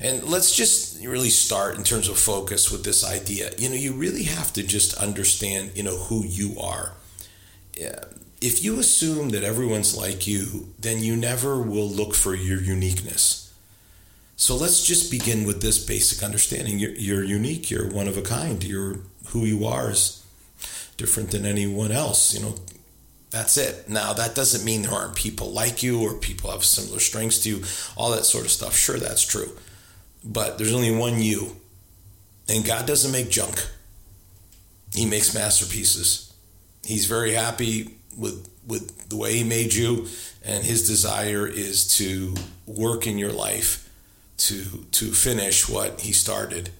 And 0.00 0.24
let's 0.24 0.54
just 0.54 1.04
really 1.04 1.30
start 1.30 1.76
in 1.76 1.84
terms 1.84 2.08
of 2.08 2.18
focus 2.18 2.70
with 2.70 2.84
this 2.84 3.04
idea. 3.04 3.50
You 3.58 3.68
know 3.68 3.76
you 3.76 3.92
really 3.92 4.24
have 4.24 4.52
to 4.54 4.62
just 4.62 4.94
understand 4.98 5.72
you 5.76 5.82
know 5.82 5.96
who 5.96 6.24
you 6.24 6.58
are. 6.60 6.92
If 8.40 8.62
you 8.62 8.78
assume 8.78 9.30
that 9.30 9.44
everyone's 9.44 9.96
like 9.96 10.26
you 10.26 10.68
then 10.78 11.02
you 11.02 11.16
never 11.16 11.60
will 11.60 11.88
look 11.88 12.14
for 12.14 12.34
your 12.34 12.60
uniqueness 12.60 13.43
so 14.36 14.56
let's 14.56 14.84
just 14.84 15.10
begin 15.10 15.44
with 15.44 15.62
this 15.62 15.84
basic 15.84 16.22
understanding. 16.22 16.78
You're, 16.78 16.94
you're, 16.94 17.22
unique. 17.22 17.70
You're 17.70 17.88
one 17.88 18.08
of 18.08 18.16
a 18.16 18.22
kind. 18.22 18.62
You're 18.64 18.98
who 19.28 19.44
you 19.44 19.64
are 19.66 19.90
is 19.90 20.24
different 20.96 21.30
than 21.30 21.46
anyone 21.46 21.92
else. 21.92 22.34
You 22.34 22.40
know, 22.40 22.54
that's 23.30 23.56
it. 23.56 23.88
Now 23.88 24.12
that 24.12 24.34
doesn't 24.34 24.64
mean 24.64 24.82
there 24.82 24.92
aren't 24.92 25.14
people 25.14 25.50
like 25.50 25.82
you 25.82 26.02
or 26.02 26.14
people 26.14 26.50
have 26.50 26.64
similar 26.64 26.98
strengths 26.98 27.40
to 27.40 27.48
you. 27.48 27.62
All 27.96 28.10
that 28.10 28.24
sort 28.24 28.44
of 28.44 28.50
stuff. 28.50 28.76
Sure, 28.76 28.98
that's 28.98 29.24
true, 29.24 29.50
but 30.24 30.58
there's 30.58 30.74
only 30.74 30.94
one 30.94 31.22
you, 31.22 31.56
and 32.48 32.64
God 32.64 32.86
doesn't 32.86 33.12
make 33.12 33.30
junk. 33.30 33.68
He 34.94 35.06
makes 35.06 35.34
masterpieces. 35.34 36.32
He's 36.84 37.06
very 37.06 37.32
happy 37.32 37.96
with 38.16 38.48
with 38.66 39.08
the 39.08 39.16
way 39.16 39.36
He 39.36 39.44
made 39.44 39.74
you, 39.74 40.06
and 40.44 40.64
His 40.64 40.88
desire 40.88 41.46
is 41.46 41.96
to 41.98 42.34
work 42.66 43.06
in 43.06 43.16
your 43.16 43.32
life 43.32 43.84
to 44.36 44.86
to 44.92 45.12
finish 45.12 45.68
what 45.68 46.00
he 46.00 46.12
started. 46.12 46.70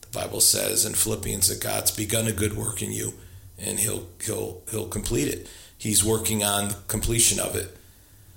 The 0.00 0.18
Bible 0.18 0.40
says 0.40 0.84
in 0.84 0.94
Philippians 0.94 1.48
that 1.48 1.62
God's 1.62 1.90
begun 1.90 2.26
a 2.26 2.32
good 2.32 2.56
work 2.56 2.82
in 2.82 2.92
you 2.92 3.14
and 3.58 3.78
he'll 3.78 4.06
he'll 4.24 4.62
he'll 4.70 4.88
complete 4.88 5.28
it. 5.28 5.48
He's 5.76 6.04
working 6.04 6.42
on 6.42 6.74
completion 6.88 7.40
of 7.40 7.54
it. 7.56 7.76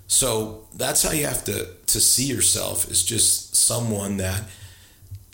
So 0.07 0.67
that's 0.73 1.03
how 1.03 1.11
you 1.11 1.25
have 1.25 1.43
to 1.45 1.67
to 1.87 1.99
see 1.99 2.25
yourself 2.25 2.89
as 2.89 3.03
just 3.03 3.55
someone 3.55 4.17
that 4.17 4.43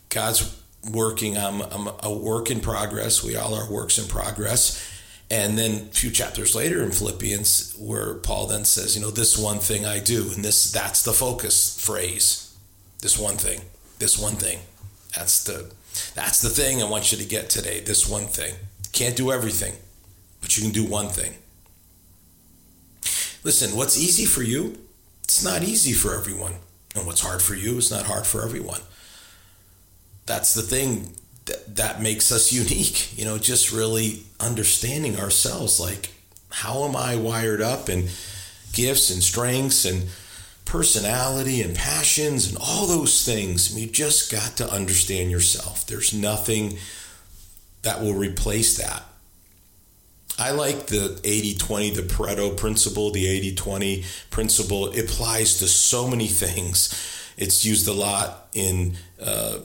God's 0.09 0.59
working 0.91 1.37
on 1.37 1.95
a 2.01 2.13
work 2.13 2.51
in 2.51 2.59
progress. 2.59 3.23
We 3.23 3.35
all 3.35 3.55
are 3.55 3.71
works 3.71 3.97
in 3.97 4.07
progress. 4.07 4.89
And 5.31 5.57
then 5.57 5.71
a 5.71 5.93
few 5.93 6.11
chapters 6.11 6.53
later 6.53 6.83
in 6.83 6.91
Philippians, 6.91 7.75
where 7.79 8.15
Paul 8.15 8.47
then 8.47 8.65
says, 8.65 8.95
you 8.95 9.01
know, 9.01 9.09
this 9.09 9.37
one 9.37 9.59
thing 9.59 9.85
I 9.85 9.99
do, 9.99 10.29
and 10.35 10.43
this 10.43 10.71
that's 10.71 11.03
the 11.03 11.13
focus 11.13 11.79
phrase. 11.79 12.52
This 13.03 13.19
one 13.19 13.35
thing. 13.35 13.59
This 13.99 14.17
one 14.17 14.35
thing. 14.35 14.59
That's 15.13 15.43
the 15.43 15.69
that's 16.15 16.41
the 16.41 16.47
thing 16.49 16.81
I 16.81 16.85
want 16.85 17.11
you 17.11 17.17
to 17.17 17.25
get 17.25 17.49
today. 17.49 17.81
This 17.81 18.07
one 18.07 18.27
thing. 18.27 18.55
Can't 18.93 19.17
do 19.17 19.29
everything, 19.29 19.73
but 20.39 20.55
you 20.55 20.63
can 20.63 20.71
do 20.71 20.85
one 20.85 21.09
thing. 21.09 21.33
Listen, 23.43 23.75
what's 23.75 23.99
easy 23.99 24.23
for 24.23 24.41
you, 24.41 24.77
it's 25.25 25.43
not 25.43 25.63
easy 25.63 25.91
for 25.91 26.15
everyone. 26.15 26.53
And 26.95 27.05
what's 27.05 27.19
hard 27.19 27.41
for 27.41 27.55
you 27.55 27.77
is 27.77 27.91
not 27.91 28.05
hard 28.05 28.25
for 28.25 28.41
everyone. 28.41 28.79
That's 30.25 30.53
the 30.53 30.61
thing 30.61 31.13
that, 31.45 31.75
that 31.75 32.01
makes 32.01 32.31
us 32.31 32.53
unique, 32.63 33.17
you 33.17 33.25
know, 33.25 33.37
just 33.37 33.73
really 33.73 34.23
understanding 34.39 35.19
ourselves 35.19 35.77
like, 35.77 36.11
how 36.49 36.85
am 36.85 36.95
I 36.95 37.17
wired 37.17 37.61
up 37.61 37.89
and 37.89 38.09
gifts 38.71 39.09
and 39.09 39.21
strengths 39.21 39.83
and 39.83 40.07
personality 40.73 41.61
and 41.61 41.75
passions 41.75 42.49
and 42.49 42.57
all 42.59 42.87
those 42.87 43.23
things. 43.23 43.71
I 43.71 43.75
mean, 43.75 43.87
you 43.87 43.93
just 43.93 44.31
got 44.31 44.57
to 44.57 44.67
understand 44.73 45.29
yourself. 45.29 45.85
There's 45.85 46.15
nothing 46.15 46.79
that 47.83 48.01
will 48.01 48.15
replace 48.15 48.79
that. 48.79 49.03
I 50.39 50.49
like 50.49 50.87
the 50.87 51.21
80 51.23 51.57
20, 51.57 51.89
the 51.91 52.01
Pareto 52.01 52.57
principle, 52.57 53.11
the 53.11 53.27
80 53.27 53.53
20 53.53 54.03
principle. 54.31 54.87
It 54.87 55.11
applies 55.11 55.59
to 55.59 55.67
so 55.67 56.07
many 56.07 56.27
things. 56.43 56.89
It's 57.37 57.63
used 57.63 57.87
a 57.87 57.93
lot 57.93 58.47
in 58.55 58.97
uh, 59.21 59.59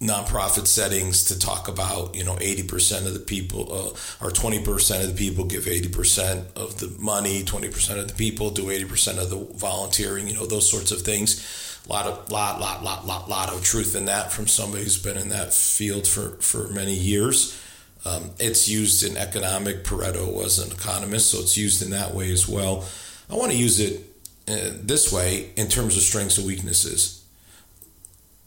nonprofit 0.00 0.66
settings 0.66 1.24
to 1.24 1.38
talk 1.38 1.68
about, 1.68 2.14
you 2.14 2.22
know, 2.22 2.36
80% 2.36 3.06
of 3.06 3.14
the 3.14 3.20
people 3.20 3.72
uh, 3.72 4.24
or 4.24 4.30
20% 4.30 5.02
of 5.02 5.08
the 5.08 5.14
people 5.14 5.44
give 5.44 5.64
80% 5.64 6.54
of 6.54 6.78
the 6.78 6.94
money, 6.98 7.42
20% 7.42 7.98
of 7.98 8.08
the 8.08 8.14
people 8.14 8.50
do 8.50 8.64
80% 8.64 9.18
of 9.18 9.30
the 9.30 9.38
volunteering, 9.56 10.28
you 10.28 10.34
know, 10.34 10.46
those 10.46 10.70
sorts 10.70 10.90
of 10.90 11.00
things. 11.00 11.82
A 11.88 11.92
lot 11.92 12.06
of, 12.06 12.30
lot, 12.30 12.60
lot, 12.60 12.82
lot, 12.82 13.06
lot, 13.06 13.28
lot 13.28 13.52
of 13.52 13.64
truth 13.64 13.94
in 13.96 14.06
that 14.06 14.32
from 14.32 14.46
somebody 14.46 14.82
who's 14.82 15.02
been 15.02 15.16
in 15.16 15.30
that 15.30 15.54
field 15.54 16.06
for, 16.06 16.30
for 16.42 16.68
many 16.68 16.94
years. 16.94 17.58
Um, 18.04 18.30
it's 18.38 18.68
used 18.68 19.02
in 19.02 19.16
economic. 19.16 19.82
Pareto 19.82 20.32
was 20.32 20.58
an 20.58 20.70
economist, 20.72 21.30
so 21.30 21.38
it's 21.38 21.56
used 21.56 21.82
in 21.82 21.90
that 21.90 22.14
way 22.14 22.30
as 22.30 22.46
well. 22.46 22.84
I 23.30 23.34
want 23.34 23.50
to 23.50 23.58
use 23.58 23.80
it 23.80 24.02
uh, 24.48 24.76
this 24.82 25.12
way 25.12 25.50
in 25.56 25.68
terms 25.68 25.96
of 25.96 26.02
strengths 26.02 26.38
and 26.38 26.46
weaknesses. 26.46 27.25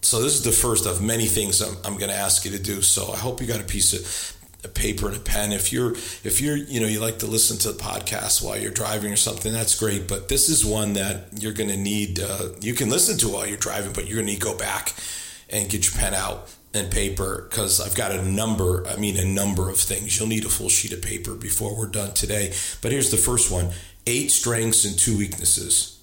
So 0.01 0.21
this 0.21 0.33
is 0.33 0.43
the 0.43 0.51
first 0.51 0.85
of 0.85 1.01
many 1.01 1.25
things 1.25 1.61
I'm, 1.61 1.75
I'm 1.83 1.97
going 1.97 2.09
to 2.09 2.15
ask 2.15 2.45
you 2.45 2.51
to 2.51 2.59
do. 2.59 2.81
So 2.81 3.11
I 3.11 3.17
hope 3.17 3.41
you 3.41 3.47
got 3.47 3.59
a 3.59 3.65
piece 3.65 3.93
of 3.93 4.37
a 4.63 4.67
paper 4.67 5.07
and 5.07 5.17
a 5.17 5.19
pen. 5.19 5.51
If 5.51 5.71
you're 5.71 5.91
if 5.91 6.41
you're 6.41 6.57
you 6.57 6.79
know 6.81 6.87
you 6.87 6.99
like 6.99 7.19
to 7.19 7.27
listen 7.27 7.57
to 7.59 7.71
the 7.71 7.81
podcast 7.81 8.43
while 8.43 8.57
you're 8.57 8.71
driving 8.71 9.11
or 9.11 9.17
something, 9.17 9.51
that's 9.51 9.77
great. 9.79 10.07
But 10.07 10.27
this 10.27 10.49
is 10.49 10.65
one 10.65 10.93
that 10.93 11.27
you're 11.39 11.53
going 11.53 11.69
to 11.69 11.77
need. 11.77 12.19
Uh, 12.19 12.49
you 12.59 12.73
can 12.73 12.89
listen 12.89 13.17
to 13.19 13.29
while 13.29 13.47
you're 13.47 13.57
driving, 13.57 13.93
but 13.93 14.05
you're 14.07 14.15
going 14.15 14.27
to 14.27 14.33
need 14.33 14.41
to 14.41 14.45
go 14.45 14.57
back 14.57 14.93
and 15.49 15.69
get 15.69 15.89
your 15.89 15.99
pen 15.99 16.13
out 16.13 16.53
and 16.73 16.91
paper 16.91 17.47
because 17.49 17.79
I've 17.79 17.95
got 17.95 18.11
a 18.11 18.21
number. 18.21 18.85
I 18.87 18.97
mean, 18.97 19.17
a 19.17 19.25
number 19.25 19.69
of 19.69 19.77
things. 19.77 20.19
You'll 20.19 20.27
need 20.27 20.45
a 20.45 20.49
full 20.49 20.69
sheet 20.69 20.93
of 20.93 21.01
paper 21.01 21.35
before 21.35 21.75
we're 21.77 21.87
done 21.87 22.13
today. 22.13 22.53
But 22.81 22.91
here's 22.91 23.11
the 23.11 23.17
first 23.17 23.51
one: 23.51 23.71
eight 24.07 24.29
strengths 24.29 24.85
and 24.85 24.97
two 24.97 25.17
weaknesses 25.17 25.98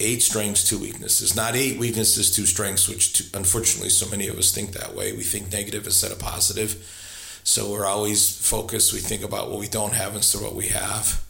eight 0.00 0.22
strengths, 0.22 0.64
two 0.64 0.78
weaknesses. 0.78 1.34
Not 1.34 1.56
eight 1.56 1.78
weaknesses, 1.78 2.30
two 2.30 2.46
strengths, 2.46 2.88
which 2.88 3.30
unfortunately 3.34 3.90
so 3.90 4.08
many 4.08 4.28
of 4.28 4.38
us 4.38 4.52
think 4.52 4.72
that 4.72 4.94
way. 4.94 5.12
We 5.12 5.22
think 5.22 5.52
negative 5.52 5.84
instead 5.86 6.12
of 6.12 6.18
positive. 6.18 7.40
So 7.44 7.70
we're 7.70 7.86
always 7.86 8.46
focused. 8.46 8.92
We 8.92 9.00
think 9.00 9.22
about 9.22 9.50
what 9.50 9.58
we 9.58 9.68
don't 9.68 9.94
have 9.94 10.14
instead 10.14 10.42
of 10.42 10.48
what 10.48 10.54
we 10.54 10.68
have. 10.68 11.24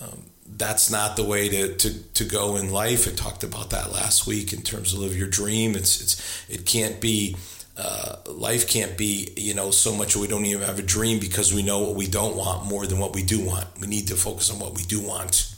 Um, 0.00 0.24
that's 0.56 0.90
not 0.90 1.16
the 1.16 1.24
way 1.24 1.48
to, 1.48 1.74
to, 1.76 2.12
to 2.14 2.24
go 2.24 2.56
in 2.56 2.70
life. 2.70 3.06
I 3.06 3.12
talked 3.12 3.44
about 3.44 3.70
that 3.70 3.92
last 3.92 4.26
week 4.26 4.52
in 4.52 4.62
terms 4.62 4.92
of 4.92 5.00
live 5.00 5.16
your 5.16 5.28
dream. 5.28 5.76
It's, 5.76 6.00
it's, 6.00 6.50
it 6.50 6.66
can't 6.66 7.00
be, 7.00 7.36
uh, 7.76 8.16
life 8.26 8.68
can't 8.68 8.96
be, 8.96 9.32
you 9.36 9.54
know, 9.54 9.70
so 9.70 9.94
much 9.94 10.16
we 10.16 10.26
don't 10.26 10.44
even 10.46 10.66
have 10.66 10.78
a 10.78 10.82
dream 10.82 11.20
because 11.20 11.54
we 11.54 11.62
know 11.62 11.80
what 11.80 11.94
we 11.94 12.08
don't 12.08 12.36
want 12.36 12.66
more 12.66 12.86
than 12.86 12.98
what 12.98 13.14
we 13.14 13.22
do 13.22 13.44
want. 13.44 13.66
We 13.80 13.86
need 13.86 14.08
to 14.08 14.16
focus 14.16 14.50
on 14.50 14.58
what 14.58 14.74
we 14.74 14.82
do 14.82 15.00
want. 15.00 15.54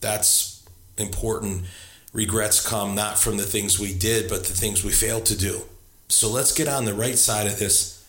That's 0.00 0.57
important 1.00 1.64
regrets 2.12 2.66
come 2.66 2.94
not 2.94 3.18
from 3.18 3.36
the 3.36 3.44
things 3.44 3.78
we 3.78 3.94
did, 3.94 4.28
but 4.28 4.44
the 4.44 4.54
things 4.54 4.84
we 4.84 4.92
failed 4.92 5.26
to 5.26 5.36
do. 5.36 5.62
So 6.08 6.30
let's 6.30 6.54
get 6.54 6.68
on 6.68 6.84
the 6.84 6.94
right 6.94 7.18
side 7.18 7.46
of 7.46 7.58
this. 7.58 8.06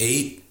Eight 0.00 0.44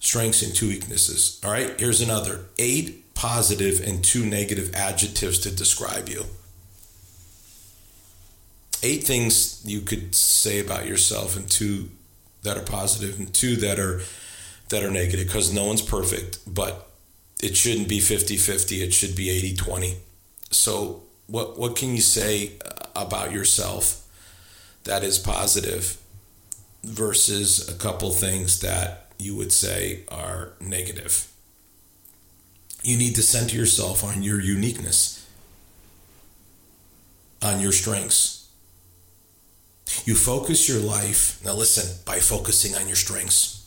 strengths 0.00 0.42
and 0.42 0.54
two 0.54 0.68
weaknesses. 0.68 1.40
All 1.44 1.50
right, 1.50 1.78
here's 1.78 2.00
another 2.00 2.46
eight 2.58 3.14
positive 3.14 3.80
and 3.86 4.04
two 4.04 4.24
negative 4.26 4.74
adjectives 4.74 5.38
to 5.40 5.50
describe 5.50 6.08
you. 6.08 6.24
Eight 8.82 9.04
things 9.04 9.62
you 9.64 9.80
could 9.80 10.14
say 10.14 10.58
about 10.58 10.86
yourself, 10.86 11.36
and 11.36 11.48
two 11.48 11.90
that 12.42 12.56
are 12.56 12.64
positive, 12.64 13.18
and 13.18 13.32
two 13.32 13.56
that 13.56 13.78
are 13.78 14.02
that 14.70 14.82
are 14.82 14.90
negative 14.90 15.26
because 15.26 15.52
no 15.52 15.64
one's 15.64 15.82
perfect, 15.82 16.38
but 16.52 16.88
it 17.40 17.56
shouldn't 17.56 17.88
be 17.88 18.00
50 18.00 18.36
50, 18.36 18.82
it 18.82 18.92
should 18.92 19.14
be 19.14 19.30
80 19.30 19.56
20. 19.56 19.96
So 20.50 21.02
what 21.26 21.58
what 21.58 21.76
can 21.76 21.90
you 21.90 22.00
say 22.00 22.52
uh, 22.64 22.86
about 22.96 23.32
yourself 23.32 24.06
that 24.84 25.02
is 25.02 25.18
positive 25.18 25.98
versus 26.84 27.68
a 27.68 27.78
couple 27.78 28.10
things 28.10 28.60
that 28.60 29.12
you 29.18 29.36
would 29.36 29.52
say 29.52 30.00
are 30.08 30.52
negative? 30.60 31.28
You 32.82 32.98
need 32.98 33.14
to 33.14 33.22
center 33.22 33.56
yourself 33.56 34.02
on 34.02 34.22
your 34.22 34.40
uniqueness, 34.40 35.24
on 37.40 37.60
your 37.60 37.72
strengths. 37.72 38.48
You 40.04 40.14
focus 40.14 40.68
your 40.68 40.80
life, 40.80 41.40
now 41.44 41.54
listen, 41.54 41.98
by 42.04 42.18
focusing 42.18 42.74
on 42.74 42.88
your 42.88 42.96
strengths. 42.96 43.62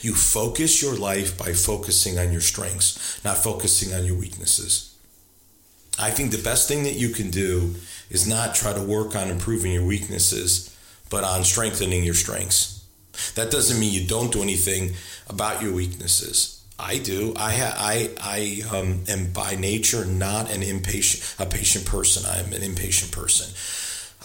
You 0.00 0.14
focus 0.14 0.82
your 0.82 0.94
life 0.94 1.38
by 1.38 1.52
focusing 1.52 2.18
on 2.18 2.32
your 2.32 2.40
strengths, 2.40 3.22
not 3.24 3.38
focusing 3.38 3.94
on 3.94 4.04
your 4.04 4.16
weaknesses. 4.16 4.95
I 5.98 6.10
think 6.10 6.30
the 6.30 6.42
best 6.42 6.68
thing 6.68 6.84
that 6.84 6.94
you 6.94 7.10
can 7.10 7.30
do 7.30 7.74
is 8.10 8.26
not 8.26 8.54
try 8.54 8.72
to 8.72 8.82
work 8.82 9.16
on 9.16 9.30
improving 9.30 9.72
your 9.72 9.84
weaknesses, 9.84 10.76
but 11.10 11.24
on 11.24 11.44
strengthening 11.44 12.04
your 12.04 12.14
strengths. 12.14 12.84
That 13.34 13.50
doesn't 13.50 13.80
mean 13.80 13.92
you 13.92 14.06
don't 14.06 14.32
do 14.32 14.42
anything 14.42 14.94
about 15.28 15.62
your 15.62 15.72
weaknesses. 15.72 16.62
I 16.78 16.98
do. 16.98 17.32
I 17.36 17.54
ha- 17.54 17.74
I 17.78 18.10
I 18.20 18.76
um, 18.76 19.04
am 19.08 19.32
by 19.32 19.56
nature 19.56 20.04
not 20.04 20.50
an 20.50 20.62
impatient 20.62 21.34
a 21.38 21.46
patient 21.46 21.86
person. 21.86 22.24
I'm 22.26 22.52
an 22.52 22.62
impatient 22.62 23.12
person. 23.12 23.54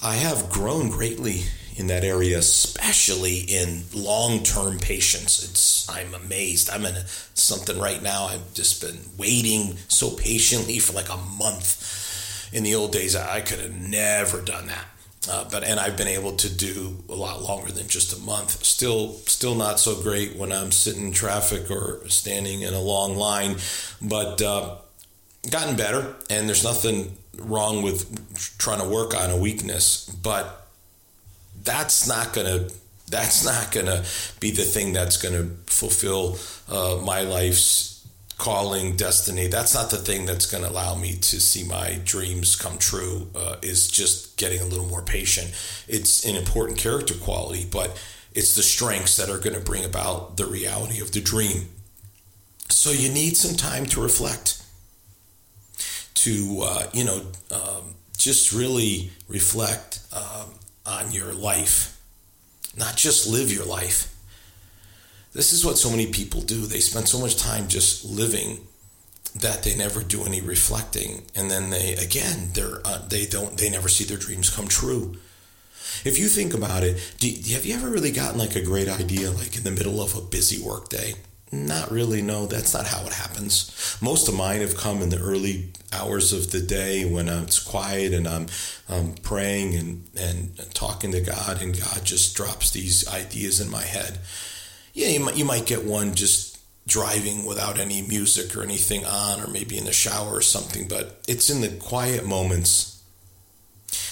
I 0.03 0.15
have 0.15 0.49
grown 0.49 0.89
greatly 0.89 1.43
in 1.75 1.87
that 1.87 2.03
area, 2.03 2.37
especially 2.37 3.39
in 3.39 3.83
long 3.93 4.43
term 4.43 4.79
patience. 4.79 5.43
It's 5.43 5.89
I'm 5.89 6.13
amazed. 6.13 6.69
I'm 6.69 6.85
in 6.85 6.95
something 7.33 7.79
right 7.79 8.01
now. 8.01 8.25
I've 8.25 8.53
just 8.53 8.81
been 8.81 8.99
waiting 9.17 9.77
so 9.87 10.11
patiently 10.11 10.79
for 10.79 10.93
like 10.93 11.09
a 11.09 11.17
month. 11.17 12.49
In 12.53 12.63
the 12.63 12.75
old 12.75 12.91
days, 12.91 13.15
I 13.15 13.41
could 13.41 13.59
have 13.59 13.73
never 13.73 14.41
done 14.41 14.67
that. 14.67 14.85
Uh, 15.29 15.47
but 15.51 15.63
and 15.63 15.79
I've 15.79 15.97
been 15.97 16.07
able 16.07 16.35
to 16.37 16.53
do 16.53 17.03
a 17.07 17.13
lot 17.13 17.43
longer 17.43 17.71
than 17.71 17.87
just 17.87 18.17
a 18.17 18.21
month. 18.21 18.63
Still, 18.63 19.13
still 19.27 19.53
not 19.53 19.79
so 19.79 20.01
great 20.01 20.35
when 20.35 20.51
I'm 20.51 20.71
sitting 20.71 21.07
in 21.07 21.11
traffic 21.11 21.69
or 21.69 22.01
standing 22.09 22.61
in 22.61 22.73
a 22.73 22.81
long 22.81 23.15
line, 23.15 23.57
but 24.01 24.41
uh, 24.41 24.77
gotten 25.49 25.75
better. 25.75 26.15
And 26.29 26.47
there's 26.47 26.63
nothing 26.63 27.17
wrong 27.37 27.83
with 27.83 28.57
trying 28.57 28.81
to 28.81 28.87
work 28.89 29.15
on 29.15 29.29
a 29.29 29.37
weakness, 29.37 30.05
but 30.09 30.60
that's 31.63 32.07
not 32.07 32.33
going 32.33 32.47
to 32.47 32.73
that's 33.09 33.43
not 33.43 33.71
going 33.73 33.87
to 33.87 34.05
be 34.39 34.51
the 34.51 34.63
thing 34.63 34.93
that's 34.93 35.17
going 35.17 35.35
to 35.35 35.53
fulfill 35.65 36.37
uh, 36.69 37.01
my 37.03 37.21
life's 37.21 38.07
calling 38.37 38.95
destiny. 38.95 39.47
That's 39.47 39.73
not 39.75 39.91
the 39.91 39.97
thing 39.97 40.25
that's 40.25 40.49
going 40.49 40.63
to 40.63 40.69
allow 40.69 40.95
me 40.95 41.13
to 41.15 41.41
see 41.41 41.63
my 41.63 41.99
dreams 42.05 42.55
come 42.55 42.77
true 42.77 43.27
uh, 43.35 43.57
is 43.61 43.89
just 43.89 44.37
getting 44.37 44.61
a 44.61 44.65
little 44.65 44.87
more 44.87 45.03
patient. 45.03 45.49
It's 45.89 46.25
an 46.25 46.35
important 46.35 46.77
character 46.77 47.13
quality 47.13 47.67
but 47.69 48.01
it's 48.33 48.55
the 48.55 48.63
strengths 48.63 49.17
that 49.17 49.29
are 49.29 49.37
going 49.37 49.55
to 49.55 49.61
bring 49.61 49.83
about 49.83 50.37
the 50.37 50.45
reality 50.45 51.01
of 51.01 51.11
the 51.11 51.21
dream. 51.21 51.67
So 52.69 52.91
you 52.91 53.09
need 53.09 53.35
some 53.35 53.57
time 53.57 53.85
to 53.87 54.01
reflect 54.01 54.63
to 56.15 56.61
uh, 56.63 56.83
you 56.93 57.03
know 57.03 57.21
um, 57.51 57.95
just 58.17 58.53
really 58.53 59.11
reflect 59.27 59.99
um, 60.13 60.53
on 60.85 61.11
your 61.11 61.33
life, 61.33 61.99
not 62.77 62.95
just 62.95 63.27
live 63.27 63.51
your 63.51 63.65
life. 63.65 64.13
This 65.33 65.53
is 65.53 65.65
what 65.65 65.77
so 65.77 65.89
many 65.89 66.07
people 66.07 66.41
do. 66.41 66.65
They 66.65 66.79
spend 66.79 67.07
so 67.07 67.19
much 67.19 67.37
time 67.37 67.67
just 67.67 68.03
living 68.03 68.59
that 69.35 69.63
they 69.63 69.75
never 69.75 70.01
do 70.03 70.25
any 70.25 70.41
reflecting, 70.41 71.23
and 71.35 71.49
then 71.49 71.69
they 71.69 71.95
again 71.95 72.49
they're 72.53 72.81
uh, 72.85 73.07
they 73.07 73.25
don't 73.25 73.57
they 73.57 73.69
never 73.69 73.87
see 73.87 74.03
their 74.03 74.17
dreams 74.17 74.49
come 74.49 74.67
true. 74.67 75.15
If 76.03 76.17
you 76.17 76.27
think 76.27 76.53
about 76.53 76.83
it, 76.83 77.13
do, 77.19 77.27
have 77.53 77.65
you 77.65 77.75
ever 77.75 77.89
really 77.89 78.11
gotten 78.11 78.39
like 78.39 78.55
a 78.55 78.61
great 78.63 78.89
idea 78.89 79.31
like 79.31 79.55
in 79.55 79.63
the 79.63 79.71
middle 79.71 80.01
of 80.01 80.15
a 80.15 80.21
busy 80.21 80.61
work 80.61 80.89
day? 80.89 81.15
Not 81.53 81.91
really, 81.91 82.21
no, 82.21 82.45
that's 82.45 82.73
not 82.73 82.87
how 82.87 83.05
it 83.05 83.11
happens. 83.11 83.97
Most 84.01 84.29
of 84.29 84.35
mine 84.35 84.61
have 84.61 84.77
come 84.77 85.01
in 85.01 85.09
the 85.09 85.19
early 85.19 85.73
hours 85.91 86.31
of 86.31 86.51
the 86.51 86.61
day 86.61 87.03
when 87.03 87.27
it's 87.27 87.59
quiet 87.59 88.13
and 88.13 88.25
I'm, 88.25 88.47
I'm 88.87 89.15
praying 89.15 89.75
and, 89.75 90.07
and 90.17 90.73
talking 90.73 91.11
to 91.11 91.19
God, 91.19 91.61
and 91.61 91.77
God 91.77 92.05
just 92.05 92.37
drops 92.37 92.71
these 92.71 93.05
ideas 93.13 93.59
in 93.59 93.69
my 93.69 93.83
head. 93.83 94.19
Yeah, 94.93 95.09
you 95.09 95.19
might, 95.19 95.35
you 95.35 95.43
might 95.43 95.65
get 95.65 95.83
one 95.83 96.15
just 96.15 96.57
driving 96.87 97.45
without 97.45 97.77
any 97.77 98.01
music 98.01 98.55
or 98.55 98.63
anything 98.63 99.05
on, 99.05 99.41
or 99.41 99.47
maybe 99.47 99.77
in 99.77 99.83
the 99.83 99.91
shower 99.91 100.37
or 100.37 100.41
something, 100.41 100.87
but 100.87 101.21
it's 101.27 101.49
in 101.49 101.59
the 101.59 101.69
quiet 101.69 102.25
moments. 102.25 103.03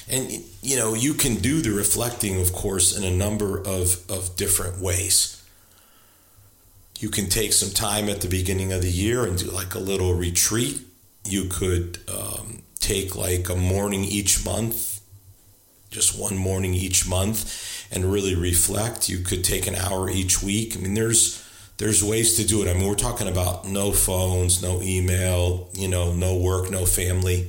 And, 0.09 0.29
you 0.61 0.75
know, 0.75 0.93
you 0.93 1.13
can 1.13 1.35
do 1.35 1.61
the 1.61 1.71
reflecting, 1.71 2.41
of 2.41 2.51
course, 2.51 2.97
in 2.97 3.05
a 3.05 3.15
number 3.15 3.59
of, 3.59 4.09
of 4.11 4.35
different 4.35 4.81
ways 4.81 5.38
you 6.99 7.09
can 7.09 7.29
take 7.29 7.53
some 7.53 7.69
time 7.69 8.09
at 8.09 8.21
the 8.21 8.27
beginning 8.27 8.73
of 8.73 8.81
the 8.81 8.91
year 8.91 9.23
and 9.25 9.37
do 9.37 9.45
like 9.45 9.73
a 9.73 9.79
little 9.79 10.13
retreat. 10.13 10.81
You 11.25 11.45
could 11.45 11.99
um, 12.13 12.63
take 12.79 13.15
like 13.15 13.47
a 13.49 13.55
morning 13.55 14.03
each 14.03 14.43
month, 14.43 14.99
just 15.89 16.19
one 16.19 16.37
morning 16.37 16.73
each 16.73 17.07
month, 17.07 17.87
and 17.89 18.11
really 18.11 18.35
reflect. 18.35 19.07
You 19.07 19.19
could 19.19 19.45
take 19.45 19.65
an 19.65 19.75
hour 19.75 20.09
each 20.09 20.43
week. 20.43 20.75
I 20.75 20.81
mean, 20.81 20.93
there's 20.93 21.45
there's 21.77 22.03
ways 22.03 22.35
to 22.35 22.45
do 22.45 22.61
it. 22.61 22.69
I 22.69 22.73
mean, 22.73 22.87
we're 22.87 22.95
talking 22.95 23.29
about 23.29 23.65
no 23.65 23.93
phones, 23.93 24.61
no 24.61 24.81
email, 24.81 25.69
you 25.73 25.87
know, 25.87 26.13
no 26.13 26.37
work, 26.37 26.69
no 26.69 26.85
family. 26.85 27.47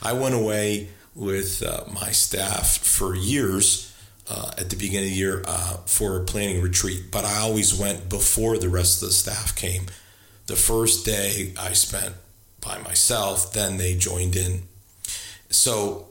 I 0.00 0.12
went 0.12 0.36
away 0.36 0.88
with 1.16 1.64
uh, 1.64 1.84
my 1.92 2.10
staff 2.12 2.78
for 2.78 3.16
years 3.16 3.91
uh, 4.28 4.52
at 4.58 4.70
the 4.70 4.76
beginning 4.76 5.08
of 5.08 5.10
the 5.10 5.18
year 5.18 5.42
uh, 5.46 5.76
for 5.86 6.16
a 6.16 6.24
planning 6.24 6.62
retreat, 6.62 7.10
but 7.10 7.24
I 7.24 7.38
always 7.38 7.74
went 7.74 8.08
before 8.08 8.58
the 8.58 8.68
rest 8.68 9.02
of 9.02 9.08
the 9.08 9.14
staff 9.14 9.54
came. 9.56 9.86
The 10.46 10.56
first 10.56 11.04
day 11.04 11.52
I 11.58 11.72
spent 11.72 12.14
by 12.60 12.78
myself, 12.78 13.52
then 13.52 13.76
they 13.76 13.94
joined 13.94 14.36
in. 14.36 14.62
So 15.50 16.08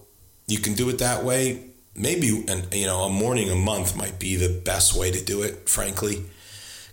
you 0.47 0.59
can 0.59 0.73
do 0.73 0.89
it 0.89 0.99
that 0.99 1.23
way. 1.23 1.67
Maybe 1.95 2.45
and 2.47 2.73
you 2.73 2.85
know 2.85 3.01
a 3.01 3.09
morning 3.09 3.49
a 3.49 3.55
month 3.55 3.97
might 3.97 4.17
be 4.17 4.35
the 4.35 4.61
best 4.61 4.95
way 4.95 5.11
to 5.11 5.23
do 5.23 5.43
it, 5.43 5.67
frankly, 5.67 6.23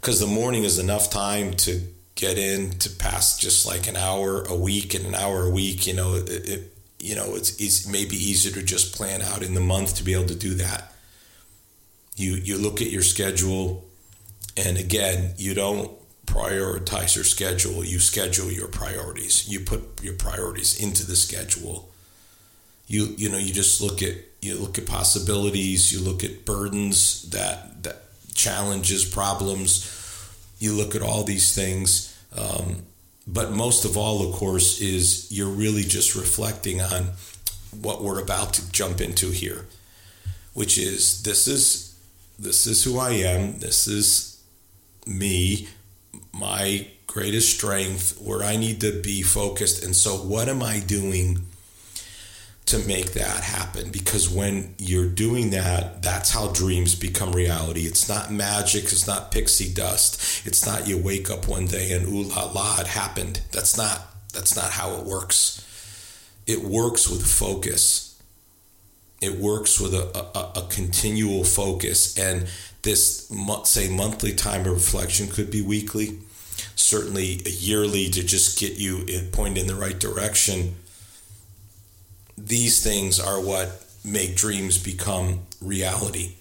because 0.01 0.19
the 0.19 0.27
morning 0.27 0.65
is 0.65 0.79
enough 0.79 1.11
time 1.11 1.55
to 1.55 1.81
get 2.17 2.37
in 2.37 2.71
to 2.81 2.91
pass 2.91 3.39
just 3.39 3.65
like 3.65 3.87
an 3.87 3.97
hour 3.97 4.43
a 4.43 4.57
week 4.57 4.95
and 4.95 5.07
an 5.07 5.15
hour 5.15 5.45
a 5.45 5.51
week. 5.51 5.87
You 5.87 5.95
know, 5.95 6.17
it, 6.17 6.29
it 6.29 6.73
you 6.99 7.15
know 7.15 7.37
it's, 7.37 7.61
it's 7.61 7.87
maybe 7.87 8.17
easier 8.17 8.53
to 8.55 8.63
just 8.63 8.97
plan 8.97 9.23
out 9.23 9.43
in 9.43 9.55
the 9.55 9.61
month 9.61 9.95
to 9.97 10.05
be 10.05 10.15
able 10.15 10.27
to 10.27 10.35
do 10.35 10.55
that 10.55 10.93
you 12.19 12.35
you 12.35 12.59
look 12.59 12.81
at 12.81 12.91
your 12.91 13.03
schedule 13.03 13.85
and 14.57 14.77
again 14.77 15.35
you 15.37 15.55
don't 15.55 15.91
prioritize 16.27 17.15
your 17.17 17.25
schedule 17.25 17.85
you 17.85 17.99
schedule 17.99 18.51
your 18.51 18.69
priorities. 18.69 19.49
You 19.49 19.61
put 19.61 20.03
your 20.03 20.15
priorities 20.15 20.79
into 20.81 21.07
the 21.07 21.17
schedule. 21.17 21.91
You 22.87 23.15
you 23.17 23.29
know 23.29 23.39
you 23.39 23.53
just 23.53 23.81
look 23.81 24.03
at 24.03 24.15
you 24.41 24.55
look 24.55 24.79
at 24.79 24.87
possibilities 24.87 25.93
you 25.93 26.01
look 26.01 26.23
at 26.25 26.45
burdens 26.45 27.29
that 27.31 27.83
that 27.83 28.03
challenges 28.35 29.05
problems 29.05 29.95
you 30.59 30.73
look 30.73 30.95
at 30.95 31.03
all 31.03 31.25
these 31.25 31.55
things 31.55 32.17
um, 32.37 32.83
but 33.27 33.51
most 33.51 33.85
of 33.85 33.97
all 33.97 34.29
of 34.29 34.35
course 34.35 34.81
is 34.81 35.31
you're 35.31 35.49
really 35.49 35.83
just 35.83 36.15
reflecting 36.15 36.81
on 36.81 37.11
what 37.81 38.03
we're 38.03 38.21
about 38.21 38.55
to 38.55 38.73
jump 38.73 39.01
into 39.01 39.31
here 39.31 39.67
which 40.55 40.79
is 40.79 41.23
this 41.25 41.49
is 41.49 41.88
this 42.39 42.67
is 42.67 42.85
who 42.85 42.99
I 42.99 43.11
am. 43.11 43.59
This 43.59 43.87
is 43.87 44.41
me, 45.07 45.69
my 46.33 46.87
greatest 47.07 47.57
strength, 47.57 48.21
where 48.21 48.45
I 48.45 48.57
need 48.57 48.81
to 48.83 49.03
be 49.03 49.23
focused. 49.23 49.83
And 49.85 49.95
so, 49.95 50.13
what 50.17 50.49
am 50.49 50.63
I 50.63 50.81
doing 50.81 51.41
to 52.67 52.79
make 52.79 53.13
that 53.15 53.43
happen? 53.43 53.91
Because 53.91 54.29
when 54.29 54.75
you're 54.79 55.09
doing 55.09 55.51
that, 55.51 56.03
that's 56.03 56.31
how 56.33 56.49
dreams 56.49 56.95
become 56.95 57.33
reality. 57.33 57.87
It's 57.87 58.09
not 58.09 58.31
magic, 58.31 58.85
it's 58.85 59.07
not 59.07 59.33
pixie 59.33 59.73
dust. 59.73 60.47
It's 60.47 60.65
not 60.65 60.87
you 60.87 60.97
wake 60.97 61.31
up 61.31 61.49
one 61.49 61.67
day 61.67 61.93
and 61.93 62.07
ooh 62.09 62.23
la 62.23 62.45
la, 62.53 62.81
it 62.81 62.87
happened. 62.87 63.41
That's 63.51 63.77
not 63.77 64.03
that's 64.33 64.55
not 64.55 64.71
how 64.71 64.95
it 64.95 65.05
works. 65.05 65.65
It 66.47 66.63
works 66.63 67.09
with 67.09 67.27
focus 67.27 68.08
it 69.21 69.39
works 69.39 69.81
with 69.81 69.95
a, 69.95 70.17
a, 70.17 70.61
a 70.61 70.67
continual 70.69 71.45
focus. 71.45 72.17
And 72.17 72.47
this 72.83 73.31
say 73.65 73.89
monthly 73.89 74.33
time 74.33 74.61
of 74.61 74.73
reflection 74.73 75.29
could 75.29 75.51
be 75.51 75.63
weekly. 75.63 76.19
Certainly 76.77 77.43
yearly 77.45 78.09
to 78.11 78.23
just 78.23 78.59
get 78.59 78.79
you 78.79 79.05
point 79.33 79.59
in 79.59 79.67
the 79.67 79.75
right 79.75 79.99
direction. 79.99 80.77
These 82.37 82.83
things 82.83 83.19
are 83.19 83.41
what 83.41 83.85
make 84.05 84.37
dreams 84.37 84.79
become 84.79 85.41
reality. 85.61 86.37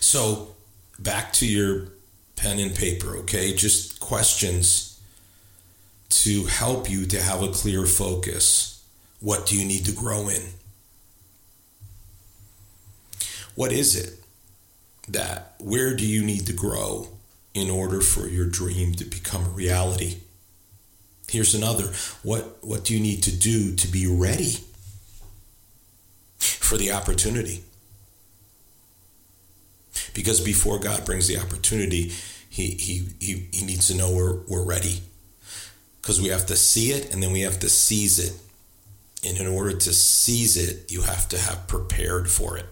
So 0.00 0.54
back 0.98 1.32
to 1.34 1.46
your 1.46 1.88
pen 2.36 2.60
and 2.60 2.74
paper 2.74 3.16
okay? 3.18 3.52
Just 3.54 3.98
questions 3.98 5.00
to 6.08 6.44
help 6.44 6.88
you 6.88 7.06
to 7.06 7.20
have 7.20 7.42
a 7.42 7.48
clear 7.48 7.84
focus. 7.84 8.84
What 9.20 9.46
do 9.46 9.58
you 9.58 9.64
need 9.64 9.84
to 9.86 9.92
grow 9.92 10.28
in 10.28 10.42
what 13.54 13.72
is 13.72 13.96
it 13.96 14.18
that, 15.08 15.54
where 15.58 15.94
do 15.94 16.06
you 16.06 16.24
need 16.24 16.46
to 16.46 16.52
grow 16.52 17.08
in 17.52 17.70
order 17.70 18.00
for 18.00 18.26
your 18.26 18.46
dream 18.46 18.94
to 18.94 19.04
become 19.04 19.44
a 19.44 19.50
reality? 19.50 20.18
Here's 21.28 21.54
another. 21.54 21.92
What, 22.22 22.58
what 22.62 22.84
do 22.84 22.94
you 22.94 23.00
need 23.00 23.22
to 23.24 23.36
do 23.36 23.74
to 23.76 23.88
be 23.88 24.06
ready 24.06 24.58
for 26.38 26.76
the 26.76 26.92
opportunity? 26.92 27.62
Because 30.12 30.40
before 30.40 30.78
God 30.78 31.04
brings 31.04 31.28
the 31.28 31.38
opportunity, 31.38 32.12
he, 32.48 32.70
he, 32.70 33.08
he, 33.20 33.48
he 33.52 33.64
needs 33.64 33.88
to 33.88 33.96
know 33.96 34.12
we're, 34.12 34.40
we're 34.48 34.64
ready. 34.64 35.00
Because 36.00 36.20
we 36.20 36.28
have 36.28 36.46
to 36.46 36.56
see 36.56 36.90
it 36.90 37.12
and 37.12 37.22
then 37.22 37.32
we 37.32 37.42
have 37.42 37.58
to 37.60 37.68
seize 37.68 38.18
it. 38.18 38.38
And 39.26 39.38
in 39.38 39.46
order 39.46 39.72
to 39.72 39.92
seize 39.92 40.56
it, 40.56 40.92
you 40.92 41.02
have 41.02 41.28
to 41.30 41.38
have 41.38 41.66
prepared 41.66 42.28
for 42.28 42.58
it 42.58 42.66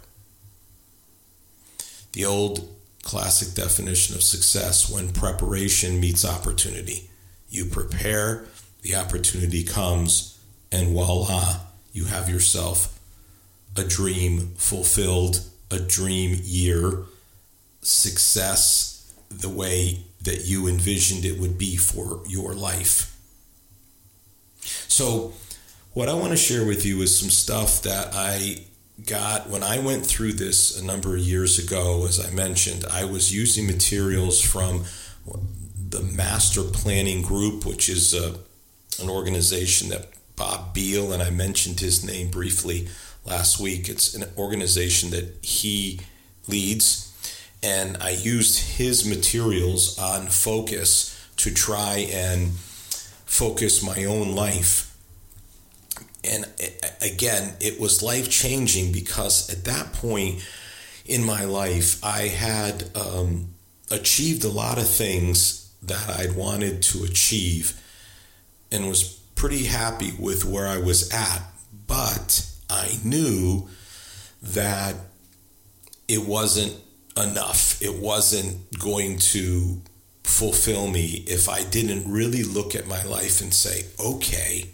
the 2.13 2.25
old 2.25 2.69
classic 3.03 3.55
definition 3.55 4.15
of 4.15 4.23
success 4.23 4.89
when 4.89 5.13
preparation 5.13 6.01
meets 6.01 6.25
opportunity. 6.25 7.11
You 7.49 7.65
prepare, 7.67 8.47
the 8.83 8.95
opportunity 8.95 9.65
comes, 9.65 10.39
and 10.71 10.89
voila, 10.89 11.61
you 11.93 12.07
have 12.07 12.29
yourself 12.29 12.99
a 13.77 13.85
dream 13.85 14.55
fulfilled, 14.57 15.41
a 15.71 15.79
dream 15.79 16.39
year, 16.43 17.05
success 17.81 19.13
the 19.31 19.49
way 19.49 20.01
that 20.23 20.45
you 20.45 20.69
envisioned 20.69 21.25
it 21.25 21.39
would 21.39 21.59
be 21.59 21.77
for 21.77 22.23
your 22.29 22.55
life. 22.55 23.17
So, 24.89 25.33
what 25.95 26.09
I 26.09 26.15
want 26.15 26.31
to 26.31 26.37
share 26.37 26.65
with 26.65 26.87
you 26.87 27.03
is 27.03 27.19
some 27.19 27.31
stuff 27.31 27.83
that 27.83 28.11
I 28.15 28.65
got 29.07 29.49
when 29.49 29.63
I 29.63 29.79
went 29.79 30.07
through 30.07 30.35
this 30.35 30.79
a 30.79 30.85
number 30.85 31.15
of 31.15 31.21
years 31.21 31.59
ago, 31.59 32.07
as 32.07 32.25
I 32.25 32.31
mentioned, 32.31 32.85
I 32.91 33.05
was 33.05 33.35
using 33.35 33.67
materials 33.67 34.41
from 34.41 34.85
the 35.89 36.03
Master 36.03 36.63
Planning 36.63 37.23
Group, 37.23 37.67
which 37.67 37.89
is 37.89 38.15
a, 38.15 38.37
an 39.03 39.09
organization 39.09 39.91
that 39.91 40.09
Bobb 40.37 40.75
Biehl, 40.75 41.13
and 41.13 41.23
I 41.23 41.31
mentioned 41.31 41.81
his 41.81 42.05
name 42.05 42.31
briefly 42.31 42.89
last 43.25 43.61
week. 43.61 43.89
It's 43.89 44.15
an 44.15 44.25
organization 44.37 45.11
that 45.11 45.37
he 45.43 46.01
leads, 46.49 47.13
and 47.63 47.97
I 48.01 48.11
used 48.11 48.77
his 48.77 49.07
materials 49.07 49.99
on 49.99 50.27
focus 50.29 51.09
to 51.37 51.53
try 51.53 52.09
and 52.11 52.53
focus 53.27 53.83
my 53.83 54.05
own 54.05 54.35
life 54.35 54.92
and 56.25 56.45
again, 57.01 57.55
it 57.61 57.81
was 57.81 58.03
life 58.03 58.31
changing 58.31 58.93
because 58.93 59.51
at 59.51 59.65
that 59.65 59.93
point 59.93 60.47
in 61.05 61.25
my 61.25 61.45
life, 61.45 62.03
I 62.05 62.29
had 62.29 62.85
um, 62.97 63.55
achieved 63.91 64.45
a 64.45 64.49
lot 64.49 64.79
of 64.79 64.89
things 64.89 65.73
that 65.83 66.09
I'd 66.09 66.37
wanted 66.37 66.83
to 66.83 67.05
achieve 67.05 67.81
and 68.71 68.89
was 68.89 69.03
pretty 69.35 69.65
happy 69.65 70.13
with 70.19 70.45
where 70.45 70.69
I 70.69 70.79
was 70.79 71.13
at. 71.13 71.43
But 71.87 72.47
I 72.71 72.99
knew 73.05 73.69
that 74.43 74.95
it 76.07 76.27
wasn't 76.27 76.77
enough. 77.17 77.83
It 77.83 78.01
wasn't 78.01 78.79
going 78.79 79.19
to 79.19 79.83
fulfill 80.23 80.87
me 80.87 81.25
if 81.27 81.49
I 81.49 81.65
didn't 81.65 82.11
really 82.11 82.45
look 82.45 82.75
at 82.75 82.87
my 82.87 83.03
life 83.03 83.41
and 83.41 83.53
say, 83.53 83.87
okay, 83.99 84.69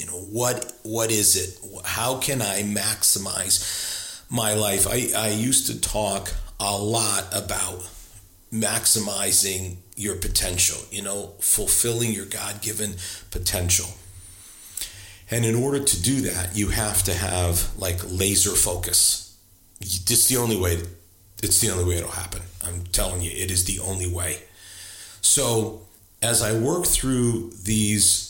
you 0.00 0.06
know 0.06 0.20
what 0.32 0.72
what 0.82 1.10
is 1.10 1.36
it 1.36 1.58
how 1.84 2.18
can 2.18 2.40
i 2.40 2.62
maximize 2.62 3.90
my 4.30 4.54
life, 4.54 4.86
I, 4.88 5.10
I 5.16 5.28
used 5.30 5.66
to 5.66 5.80
talk 5.80 6.32
a 6.60 6.76
lot 6.76 7.26
about 7.32 7.88
maximizing 8.52 9.76
your 9.96 10.16
potential, 10.16 10.78
you 10.90 11.02
know, 11.02 11.34
fulfilling 11.40 12.12
your 12.12 12.26
God 12.26 12.62
given 12.62 12.94
potential. 13.30 13.86
And 15.30 15.44
in 15.44 15.54
order 15.56 15.82
to 15.82 16.02
do 16.02 16.20
that, 16.22 16.56
you 16.56 16.68
have 16.68 17.02
to 17.04 17.14
have 17.14 17.76
like 17.76 17.98
laser 18.08 18.50
focus. 18.50 19.36
It's 19.80 20.28
the 20.28 20.36
only 20.36 20.56
way, 20.56 20.78
it's 21.42 21.60
the 21.60 21.70
only 21.70 21.84
way 21.84 21.96
it'll 21.96 22.10
happen. 22.10 22.42
I'm 22.64 22.84
telling 22.92 23.22
you, 23.22 23.30
it 23.30 23.50
is 23.50 23.64
the 23.64 23.80
only 23.80 24.12
way. 24.12 24.42
So 25.22 25.82
as 26.22 26.42
I 26.42 26.56
work 26.56 26.86
through 26.86 27.50
these 27.64 28.29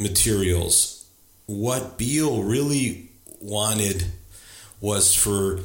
materials, 0.00 1.06
what 1.46 1.98
Biehl 1.98 2.48
really 2.48 3.10
wanted 3.40 4.06
was 4.80 5.14
for 5.14 5.60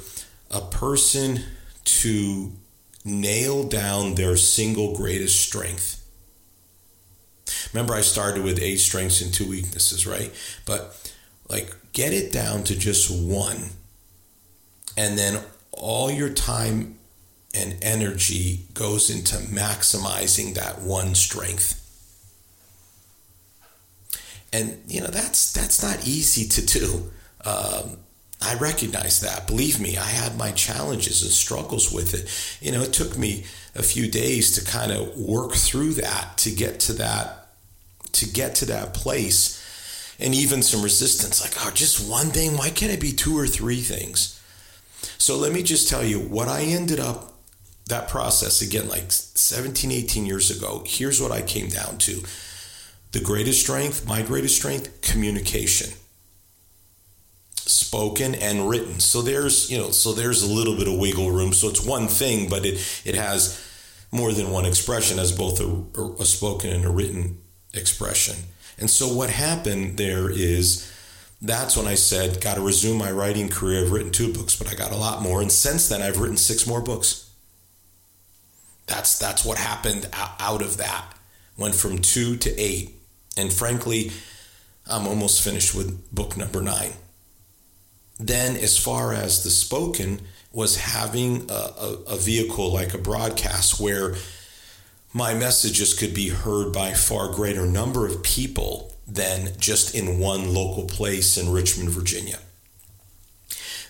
a 0.51 0.61
person 0.61 1.39
to 1.85 2.51
nail 3.03 3.63
down 3.63 4.15
their 4.15 4.35
single 4.35 4.95
greatest 4.95 5.39
strength. 5.39 6.01
Remember, 7.73 7.93
I 7.93 8.01
started 8.01 8.43
with 8.43 8.61
eight 8.61 8.79
strengths 8.79 9.21
and 9.21 9.33
two 9.33 9.49
weaknesses, 9.49 10.05
right? 10.05 10.33
But 10.65 11.11
like, 11.47 11.75
get 11.93 12.13
it 12.13 12.31
down 12.31 12.63
to 12.65 12.77
just 12.77 13.09
one. 13.11 13.69
And 14.97 15.17
then 15.17 15.41
all 15.71 16.09
your 16.09 16.29
time 16.29 16.97
and 17.53 17.77
energy 17.81 18.65
goes 18.73 19.09
into 19.09 19.37
maximizing 19.37 20.55
that 20.55 20.81
one 20.81 21.15
strength. 21.15 21.84
And 24.55 24.79
you 24.87 25.01
know 25.01 25.07
that's 25.07 25.51
that's 25.51 25.83
not 25.83 26.07
easy 26.07 26.47
to 26.47 26.65
do. 26.65 27.11
Um, 27.43 27.97
I 28.41 28.55
recognize 28.55 29.21
that. 29.21 29.47
Believe 29.47 29.79
me, 29.79 29.97
I 29.97 30.05
had 30.05 30.37
my 30.37 30.51
challenges 30.51 31.23
and 31.23 31.31
struggles 31.31 31.91
with 31.91 32.13
it. 32.13 32.25
You 32.65 32.71
know, 32.71 32.83
it 32.83 32.93
took 32.93 33.17
me 33.17 33.45
a 33.75 33.83
few 33.83 34.09
days 34.09 34.51
to 34.51 34.71
kind 34.71 34.91
of 34.91 35.17
work 35.17 35.53
through 35.53 35.93
that 35.93 36.37
to 36.37 36.51
get 36.51 36.79
to 36.81 36.93
that 36.93 37.47
to 38.13 38.25
get 38.25 38.55
to 38.55 38.65
that 38.65 38.93
place 38.93 39.61
and 40.19 40.33
even 40.33 40.61
some 40.61 40.81
resistance 40.81 41.43
like 41.43 41.65
oh 41.65 41.71
just 41.71 42.09
one 42.09 42.27
thing 42.27 42.55
why 42.57 42.69
can't 42.69 42.93
it 42.93 43.01
be 43.01 43.11
two 43.11 43.37
or 43.37 43.45
three 43.45 43.81
things 43.81 44.41
so 45.17 45.35
let 45.35 45.51
me 45.51 45.61
just 45.61 45.89
tell 45.89 46.03
you 46.03 46.19
what 46.19 46.47
i 46.47 46.61
ended 46.61 46.99
up 46.99 47.33
that 47.87 48.07
process 48.07 48.61
again 48.61 48.87
like 48.87 49.11
17 49.11 49.91
18 49.91 50.25
years 50.25 50.49
ago 50.49 50.83
here's 50.85 51.21
what 51.21 51.31
i 51.31 51.41
came 51.41 51.67
down 51.67 51.97
to 51.97 52.23
the 53.15 53.21
greatest 53.21 53.61
strength 53.61 54.07
my 54.07 54.21
greatest 54.21 54.55
strength 54.55 55.01
communication 55.01 55.89
spoken 57.67 58.35
and 58.35 58.69
written. 58.69 58.99
So 58.99 59.21
there's, 59.21 59.71
you 59.71 59.77
know, 59.77 59.91
so 59.91 60.13
there's 60.13 60.43
a 60.43 60.53
little 60.53 60.75
bit 60.75 60.87
of 60.87 60.99
wiggle 60.99 61.31
room. 61.31 61.53
So 61.53 61.67
it's 61.69 61.83
one 61.83 62.07
thing, 62.07 62.49
but 62.49 62.65
it 62.65 62.75
it 63.05 63.15
has 63.15 63.61
more 64.11 64.31
than 64.33 64.51
one 64.51 64.65
expression 64.65 65.19
as 65.19 65.31
both 65.31 65.59
a, 65.59 66.21
a 66.21 66.25
spoken 66.25 66.71
and 66.71 66.85
a 66.85 66.89
written 66.89 67.41
expression. 67.73 68.35
And 68.77 68.89
so 68.89 69.07
what 69.07 69.29
happened 69.29 69.97
there 69.97 70.29
is 70.29 70.91
that's 71.41 71.77
when 71.77 71.87
I 71.87 71.95
said, 71.95 72.41
got 72.41 72.55
to 72.55 72.61
resume 72.61 72.97
my 72.97 73.11
writing 73.11 73.49
career. 73.49 73.83
I've 73.83 73.91
written 73.91 74.11
two 74.11 74.33
books, 74.33 74.55
but 74.55 74.67
I 74.67 74.75
got 74.75 74.91
a 74.91 74.97
lot 74.97 75.21
more. 75.21 75.41
And 75.41 75.51
since 75.51 75.89
then, 75.89 76.01
I've 76.01 76.19
written 76.19 76.37
six 76.37 76.65
more 76.65 76.81
books. 76.81 77.29
That's 78.87 79.17
that's 79.17 79.43
what 79.43 79.57
happened 79.57 80.07
out 80.13 80.61
of 80.61 80.77
that. 80.77 81.05
Went 81.57 81.75
from 81.75 81.99
two 81.99 82.35
to 82.37 82.59
eight, 82.59 82.94
and 83.37 83.51
frankly, 83.51 84.11
I'm 84.87 85.07
almost 85.07 85.41
finished 85.41 85.73
with 85.73 86.13
book 86.13 86.37
number 86.37 86.61
nine. 86.61 86.93
Then 88.19 88.55
as 88.55 88.77
far 88.77 89.13
as 89.13 89.43
the 89.43 89.49
spoken 89.49 90.21
was 90.53 90.77
having 90.77 91.49
a, 91.49 91.53
a, 91.53 91.93
a, 92.07 92.17
vehicle 92.17 92.71
like 92.71 92.93
a 92.93 92.97
broadcast 92.97 93.77
where 93.79 94.15
my 95.13 95.33
messages 95.33 95.93
could 95.93 96.13
be 96.13 96.29
heard 96.29 96.71
by 96.71 96.93
far 96.93 97.33
greater 97.33 97.65
number 97.65 98.07
of 98.07 98.23
people 98.23 98.95
than 99.05 99.49
just 99.59 99.93
in 99.93 100.17
one 100.17 100.53
local 100.53 100.85
place 100.85 101.37
in 101.37 101.51
richmond 101.51 101.89
virginia. 101.89 102.39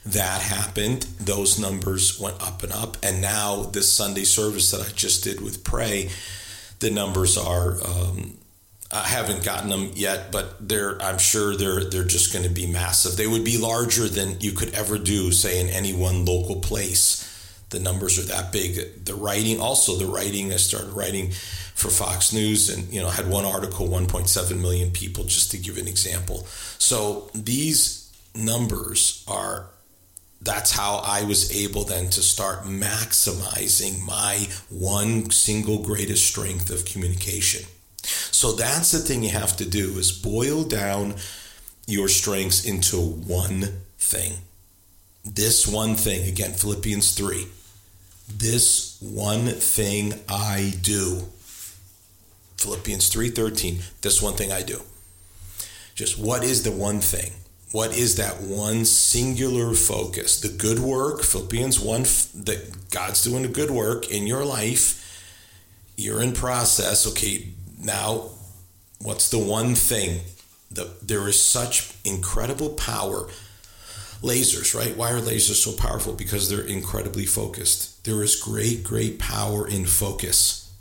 That 0.04 0.42
happened. 0.42 1.04
Those 1.20 1.60
numbers 1.60 2.20
went 2.20 2.42
up 2.42 2.62
and 2.64 2.72
up. 2.72 2.98
And 3.04 3.22
now 3.22 3.64
this 3.64 3.94
sunday 3.94 4.24
service 4.24 4.72
that 4.72 4.82
i 4.82 4.90
just 4.90 5.24
did 5.24 5.42
with 5.42 5.64
pray 5.64 6.10
the 6.80 6.90
numbers 6.90 7.38
are 7.38 7.78
um, 7.86 8.38
I 8.92 9.08
haven't 9.08 9.44
gotten 9.44 9.70
them 9.70 9.92
yet, 9.96 10.32
but 10.32 10.68
they're 10.68 11.02
I'm 11.02 11.18
sure 11.18 11.56
they're 11.56 11.84
they're 11.84 12.04
just 12.04 12.32
going 12.32 12.46
to 12.46 12.52
be 12.54 12.68
massive. 12.68 13.18
They 13.18 13.28
would 13.28 13.44
be 13.44 13.58
larger 13.58 14.08
than 14.08 14.40
you 14.42 14.52
could 14.52 14.74
ever 14.74 14.98
do, 14.98 15.32
say, 15.32 15.60
in 15.60 15.68
any 15.70 15.94
one 15.94 16.26
local 16.26 16.58
place. 16.58 17.24
The 17.72 17.80
numbers 17.80 18.20
are 18.20 18.34
that 18.34 18.52
big. 18.52 19.06
The 19.06 19.16
writing, 19.16 19.60
also 19.60 19.98
the 19.98 20.06
writing. 20.06 20.54
I 20.54 20.58
started 20.58 20.92
writing 20.92 21.32
for 21.32 21.90
Fox 21.90 22.32
News, 22.32 22.70
and 22.70 22.94
you 22.94 23.02
know 23.02 23.10
had 23.10 23.28
one 23.28 23.44
article, 23.44 23.88
1.7 23.88 24.62
million 24.62 24.92
people, 24.92 25.24
just 25.24 25.52
to 25.52 25.58
give 25.58 25.78
an 25.78 25.88
example. 25.88 26.46
So 26.78 27.30
these 27.34 28.14
numbers 28.36 29.26
are. 29.28 29.68
That's 30.42 30.72
how 30.72 31.02
I 31.04 31.24
was 31.24 31.56
able 31.56 31.86
then 31.86 32.12
to 32.12 32.22
start 32.22 32.66
maximizing 32.66 34.06
my 34.06 34.48
one 34.70 35.32
single 35.32 35.82
greatest 35.82 36.28
strength 36.28 36.70
of 36.70 36.86
communication 36.86 37.66
so 38.36 38.52
that's 38.52 38.92
the 38.92 39.00
thing 39.00 39.24
you 39.24 39.30
have 39.30 39.56
to 39.58 39.66
do 39.66 39.98
is 39.98 40.12
boil 40.12 40.66
down 40.66 41.16
your 41.88 42.10
strengths 42.10 42.66
into 42.66 42.98
one 42.98 43.82
thing. 43.98 44.34
This 45.24 45.66
one 45.66 45.96
thing, 45.96 46.28
again, 46.28 46.52
Philippians 46.52 47.16
3. 47.16 47.48
This 48.28 48.98
one 49.02 49.48
thing 49.48 50.16
I 50.28 50.74
do. 50.82 51.30
Philippians 52.58 53.08
3:13. 53.10 53.82
This 54.02 54.22
one 54.22 54.36
thing 54.36 54.52
I 54.52 54.64
do. 54.64 54.82
Just 55.94 56.20
what 56.20 56.44
is 56.44 56.64
the 56.64 56.72
one 56.72 57.00
thing? 57.00 57.32
What 57.72 57.96
is 57.96 58.16
that 58.16 58.42
one 58.42 58.84
singular 58.84 59.74
focus? 59.74 60.42
The 60.42 60.50
good 60.50 60.80
work, 60.80 61.24
Philippians 61.24 61.80
1 61.80 62.04
that 62.44 62.90
God's 62.90 63.24
doing 63.24 63.46
a 63.46 63.50
good 63.50 63.72
work 63.72 64.10
in 64.12 64.28
your 64.28 64.44
life. 64.44 65.02
You're 65.96 66.22
in 66.22 66.34
process. 66.34 67.08
Okay, 67.08 67.55
now 67.86 68.30
what's 69.00 69.30
the 69.30 69.40
one 69.40 69.76
thing 69.76 70.22
that 70.72 71.08
there 71.08 71.28
is 71.28 71.40
such 71.40 71.94
incredible 72.04 72.70
power? 72.70 73.30
Lasers 74.22 74.74
right? 74.74 74.98
Why 74.98 75.12
are 75.12 75.20
lasers 75.20 75.64
so 75.64 75.74
powerful? 75.74 76.14
Because 76.14 76.50
they're 76.50 76.66
incredibly 76.66 77.26
focused. 77.26 78.04
There 78.06 78.24
is 78.24 78.36
great 78.36 78.84
great 78.84 79.20
power 79.20 79.68
in 79.68 79.86
focus. 79.86 80.74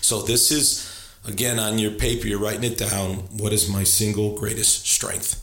So 0.00 0.22
this 0.22 0.50
is 0.50 0.88
again 1.26 1.58
on 1.58 1.78
your 1.78 1.92
paper 1.92 2.26
you're 2.26 2.38
writing 2.38 2.64
it 2.64 2.78
down. 2.78 3.14
What 3.36 3.52
is 3.52 3.68
my 3.68 3.84
single 3.84 4.36
greatest 4.36 4.86
strength? 4.86 5.38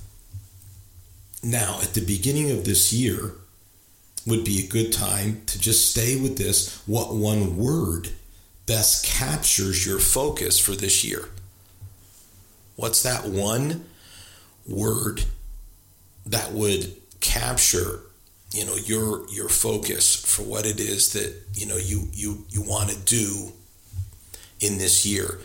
Now 1.43 1.80
at 1.82 1.93
the 1.93 2.06
beginning 2.06 2.52
of 2.52 2.65
this 2.65 2.91
year 2.91 3.34
would 4.25 4.43
be 4.43 4.63
a 4.63 4.67
good 4.67 4.91
time 4.91 5.41
to 5.45 5.60
just 5.60 5.91
stay 5.91 6.19
with 6.19 6.38
this 6.38 6.82
what 6.86 7.13
one 7.13 7.58
word 7.58 8.10
best 8.69 9.03
captures 9.03 9.84
your 9.84 9.97
focus 9.97 10.60
for 10.60 10.73
this 10.73 11.03
year. 11.03 11.27
What's 12.75 13.01
that 13.01 13.25
one 13.25 13.86
word 14.67 15.25
that 16.27 16.51
would 16.51 16.95
capture 17.19 18.01
you 18.53 18.65
know 18.65 18.75
your 18.75 19.27
your 19.29 19.49
focus 19.49 20.15
for 20.15 20.43
what 20.43 20.67
it 20.67 20.79
is 20.79 21.13
that 21.13 21.36
you 21.53 21.65
know 21.65 21.77
you 21.77 22.10
you 22.13 22.45
you 22.49 22.62
want 22.62 22.91
to 22.91 22.97
do 22.99 23.51
in 24.60 24.77
this 24.77 25.03
year? 25.03 25.39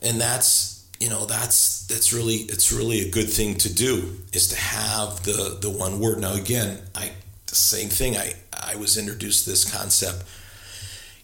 And 0.00 0.18
that's 0.18 0.88
you 0.98 1.10
know 1.10 1.26
that's 1.26 1.86
that's 1.86 2.14
really 2.14 2.48
it's 2.48 2.72
really 2.72 3.06
a 3.06 3.10
good 3.10 3.28
thing 3.28 3.56
to 3.56 3.72
do 3.72 4.16
is 4.32 4.48
to 4.48 4.56
have 4.56 5.22
the 5.24 5.58
the 5.60 5.68
one 5.70 6.00
word. 6.00 6.18
Now 6.18 6.32
again 6.32 6.78
i 6.94 7.12
the 7.46 7.54
same 7.54 7.88
thing 7.88 8.16
i 8.16 8.34
i 8.52 8.76
was 8.76 8.98
introduced 8.98 9.44
to 9.44 9.50
this 9.50 9.70
concept 9.70 10.22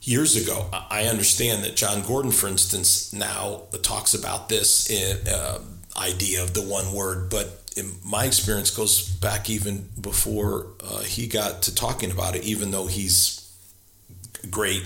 years 0.07 0.37
ago. 0.37 0.67
I 0.91 1.05
understand 1.05 1.65
that 1.65 1.77
Jon 1.77 2.03
Gordon, 2.03 2.31
for 2.31 2.47
instance, 2.47 3.13
now 3.13 3.63
talks 3.83 4.15
about 4.15 4.49
this 4.49 4.91
in, 4.91 5.27
uh, 5.29 5.59
idea 5.97 6.43
of 6.43 6.55
the 6.55 6.63
one 6.63 6.93
word, 6.93 7.31
but 7.31 7.61
my 8.05 8.25
experience 8.25 8.71
goes 8.71 9.09
back 9.09 9.51
even 9.51 9.89
before 10.01 10.67
uh, 10.83 11.01
he 11.01 11.27
got 11.27 11.63
to 11.63 11.75
talking 11.75 12.11
about 12.11 12.37
it, 12.37 12.45
even 12.45 12.71
though 12.71 12.87
he's 12.87 13.41
great. 14.51 14.85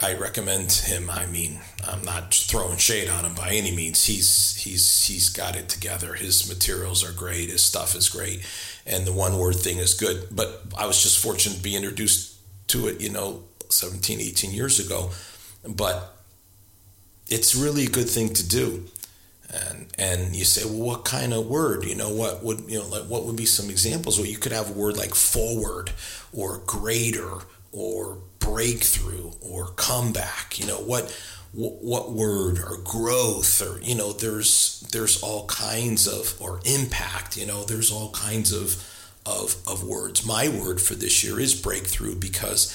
I 0.00 0.14
recommend 0.14 0.70
him. 0.72 1.08
I 1.08 1.24
mean, 1.26 1.60
I'm 1.88 2.02
not 2.02 2.34
throwing 2.34 2.76
shade 2.76 3.08
on 3.08 3.24
him 3.24 3.34
by 3.34 3.50
any 3.50 3.74
means. 3.74 4.04
He's 4.04 4.56
he's 4.56 5.06
he's 5.06 5.30
got 5.30 5.56
it 5.56 5.70
together. 5.70 6.12
His 6.12 6.46
materials 6.48 7.02
are 7.02 7.12
great. 7.12 7.48
His 7.48 7.64
stuff 7.64 7.94
is 7.94 8.10
great, 8.10 8.44
and 8.84 9.06
the 9.06 9.12
one 9.12 9.38
word 9.38 9.56
thing 9.56 9.78
is 9.78 9.94
good. 9.94 10.28
But 10.30 10.64
I 10.76 10.86
was 10.86 11.02
just 11.02 11.18
fortunate 11.18 11.56
to 11.56 11.62
be 11.62 11.76
introduced 11.76 12.36
to 12.68 12.88
it. 12.88 13.00
You 13.00 13.08
know, 13.08 13.44
17, 13.72 14.20
18 14.20 14.52
years 14.52 14.78
ago. 14.78 15.10
But 15.68 16.16
it's 17.28 17.54
really 17.54 17.86
a 17.86 17.90
good 17.90 18.08
thing 18.08 18.32
to 18.34 18.48
do. 18.48 18.84
and 19.52 19.86
and 19.98 20.34
you 20.36 20.44
say, 20.44 20.64
well, 20.64 20.86
what 20.88 21.04
kind 21.04 21.32
of 21.32 21.46
word? 21.46 21.84
You 21.84 21.94
know, 21.94 22.10
what 22.10 22.42
would 22.44 22.60
you 22.68 22.78
know, 22.78 22.86
like 22.88 23.04
what 23.04 23.24
would 23.24 23.36
be 23.36 23.46
some 23.46 23.70
examples? 23.70 24.18
Well, 24.18 24.26
you 24.28 24.38
could 24.38 24.52
have 24.52 24.70
a 24.70 24.72
word 24.72 24.96
like 24.96 25.14
forward 25.14 25.90
or 26.32 26.58
greater 26.66 27.32
or 27.72 28.18
breakthrough 28.38 29.32
or 29.40 29.68
comeback. 29.76 30.58
You 30.58 30.66
know, 30.66 30.78
what 30.78 31.10
what 31.52 32.12
word 32.12 32.58
or 32.58 32.76
growth 32.84 33.62
or 33.62 33.80
you 33.82 33.94
know, 33.94 34.12
there's 34.12 34.86
there's 34.92 35.22
all 35.22 35.46
kinds 35.46 36.06
of 36.06 36.40
or 36.40 36.60
impact. 36.64 37.36
You 37.36 37.46
know, 37.46 37.64
there's 37.64 37.90
all 37.90 38.10
kinds 38.10 38.52
of 38.52 38.82
of 39.24 39.56
of 39.66 39.84
words. 39.84 40.26
My 40.26 40.48
word 40.48 40.80
for 40.80 40.94
this 40.94 41.24
year 41.24 41.40
is 41.40 41.54
breakthrough 41.60 42.14
because 42.16 42.74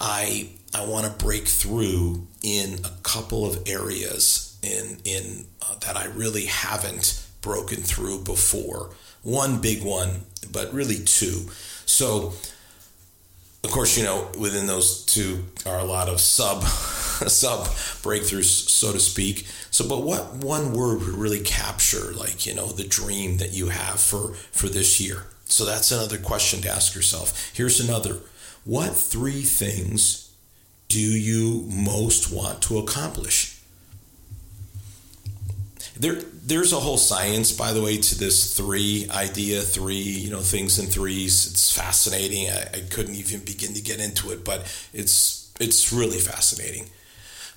I 0.00 0.48
I 0.74 0.86
want 0.86 1.06
to 1.06 1.24
break 1.24 1.46
through 1.46 2.26
in 2.42 2.80
a 2.84 2.90
couple 3.02 3.44
of 3.44 3.62
areas 3.68 4.58
in 4.62 4.98
in 5.04 5.44
uh, 5.62 5.74
that 5.80 5.96
I 5.96 6.06
really 6.06 6.46
haven't 6.46 7.22
broken 7.42 7.82
through 7.82 8.22
before. 8.24 8.90
One 9.22 9.60
big 9.60 9.82
one, 9.82 10.22
but 10.50 10.72
really 10.72 10.98
two. 11.04 11.50
So, 11.84 12.32
of 13.62 13.70
course, 13.70 13.98
you 13.98 14.04
know 14.04 14.30
within 14.38 14.66
those 14.66 15.04
two 15.04 15.44
are 15.66 15.78
a 15.78 15.84
lot 15.84 16.08
of 16.08 16.20
sub 16.20 16.62
sub 16.64 17.66
breakthroughs, 18.02 18.44
so 18.44 18.92
to 18.92 19.00
speak. 19.00 19.46
So, 19.70 19.86
but 19.86 20.02
what 20.02 20.34
one 20.36 20.72
word 20.72 21.00
would 21.00 21.14
really 21.14 21.40
capture, 21.40 22.12
like 22.14 22.46
you 22.46 22.54
know, 22.54 22.68
the 22.68 22.84
dream 22.84 23.36
that 23.36 23.52
you 23.52 23.68
have 23.68 24.00
for 24.00 24.32
for 24.52 24.68
this 24.68 25.00
year? 25.00 25.26
So 25.44 25.64
that's 25.64 25.90
another 25.90 26.16
question 26.16 26.62
to 26.62 26.70
ask 26.70 26.94
yourself. 26.94 27.50
Here's 27.54 27.80
another: 27.80 28.20
What 28.64 28.94
three 28.94 29.42
things 29.42 30.32
do 30.88 31.00
you 31.00 31.66
most 31.68 32.32
want 32.32 32.62
to 32.62 32.78
accomplish? 32.78 33.60
there 36.00 36.14
there's 36.14 36.72
a 36.72 36.80
whole 36.80 36.96
science 36.96 37.52
by 37.52 37.72
the 37.72 37.82
way 37.82 37.98
to 37.98 38.18
this 38.18 38.56
three 38.56 39.06
idea 39.10 39.60
three 39.60 39.94
you 39.94 40.30
know 40.30 40.40
things 40.40 40.78
in 40.78 40.86
threes. 40.86 41.46
It's 41.50 41.76
fascinating. 41.76 42.48
I, 42.48 42.78
I 42.78 42.80
couldn't 42.90 43.14
even 43.14 43.40
begin 43.40 43.74
to 43.74 43.82
get 43.82 44.00
into 44.00 44.30
it 44.30 44.44
but 44.44 44.60
it's 44.92 45.52
it's 45.60 45.92
really 45.92 46.18
fascinating. 46.18 46.86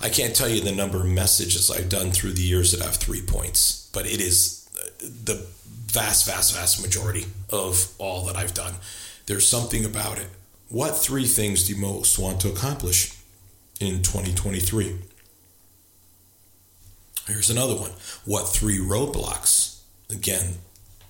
I 0.01 0.09
can't 0.09 0.35
tell 0.35 0.49
you 0.49 0.59
the 0.59 0.75
number 0.75 0.99
of 0.99 1.07
messages 1.07 1.71
i've 1.71 1.89
done 1.89 2.11
through 2.11 2.33
the 2.33 2.41
years 2.41 2.71
that 2.73 2.81
have 2.81 2.95
three 2.95 3.21
points 3.21 3.89
but 3.93 4.05
it 4.05 4.19
is 4.19 4.67
uh, 4.77 4.89
the 4.99 5.45
vast 5.87 6.27
vast 6.27 6.53
vast 6.55 6.81
majority 6.81 7.25
of 7.49 7.93
all 7.97 8.25
that 8.25 8.35
i've 8.35 8.53
done. 8.53 8.73
There's 9.25 9.47
something 9.47 9.85
about 9.85 10.17
it 10.17 10.27
what 10.73 10.97
three 10.97 11.25
things 11.25 11.67
do 11.67 11.73
you 11.73 11.79
most 11.79 12.17
want 12.17 12.41
to 12.41 12.49
accomplish 12.49 13.15
in 13.79 14.01
2023 14.01 14.97
Here's 17.27 17.49
another 17.49 17.75
one. 17.75 17.91
What 18.25 18.49
three 18.49 18.79
roadblocks, 18.79 19.79
again, 20.09 20.55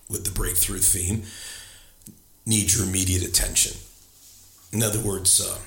with 0.09 0.25
the 0.25 0.31
breakthrough 0.31 0.77
theme, 0.77 1.23
need 2.45 2.71
your 2.71 2.85
immediate 2.85 3.23
attention? 3.23 3.77
In 4.71 4.83
other 4.83 4.99
words, 4.99 5.41
uh, 5.41 5.57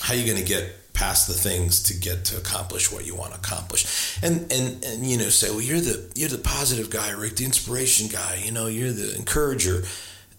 how 0.00 0.14
are 0.14 0.16
you 0.16 0.26
going 0.26 0.42
to 0.42 0.48
get 0.48 0.92
past 0.92 1.28
the 1.28 1.34
things 1.34 1.84
to 1.84 1.94
get 1.94 2.24
to 2.26 2.36
accomplish 2.36 2.90
what 2.90 3.06
you 3.06 3.14
want 3.14 3.32
to 3.32 3.38
accomplish? 3.38 4.18
And 4.22 4.52
and 4.52 4.84
and 4.84 5.06
you 5.08 5.18
know, 5.18 5.28
say, 5.28 5.50
well, 5.50 5.60
you're 5.60 5.80
the 5.80 6.10
you're 6.16 6.28
the 6.28 6.38
positive 6.38 6.90
guy, 6.90 7.10
Rick, 7.10 7.36
the 7.36 7.44
inspiration 7.44 8.08
guy. 8.08 8.42
You 8.44 8.50
know, 8.50 8.66
you're 8.66 8.92
the 8.92 9.14
encourager. 9.14 9.84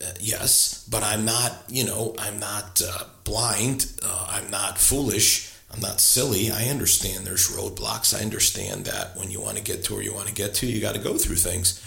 Uh, 0.04 0.12
yes, 0.20 0.88
but 0.90 1.04
I'm 1.04 1.26
not. 1.26 1.64
You 1.70 1.86
know, 1.86 2.16
I'm 2.20 2.40
not 2.40 2.82
uh, 2.86 3.06
blind. 3.24 3.92
Uh, 4.04 4.28
I'm 4.30 4.50
not 4.50 4.78
foolish 4.78 5.54
I'm 5.74 5.82
not 5.82 6.00
silly. 6.00 6.52
I 6.52 6.66
understand 6.66 7.26
there's 7.26 7.50
roadblocks. 7.50 8.18
I 8.18 8.22
understand 8.24 8.86
that 8.86 9.18
when 9.18 9.32
you 9.32 9.42
want 9.42 9.58
to 9.58 9.64
get 9.64 9.84
to 9.86 9.96
where 9.96 10.04
you 10.04 10.14
want 10.14 10.28
to 10.28 10.34
get 10.34 10.54
to, 10.56 10.68
you 10.68 10.80
got 10.80 10.94
to 10.94 11.02
go 11.02 11.18
through 11.18 11.38
things. 11.38 11.82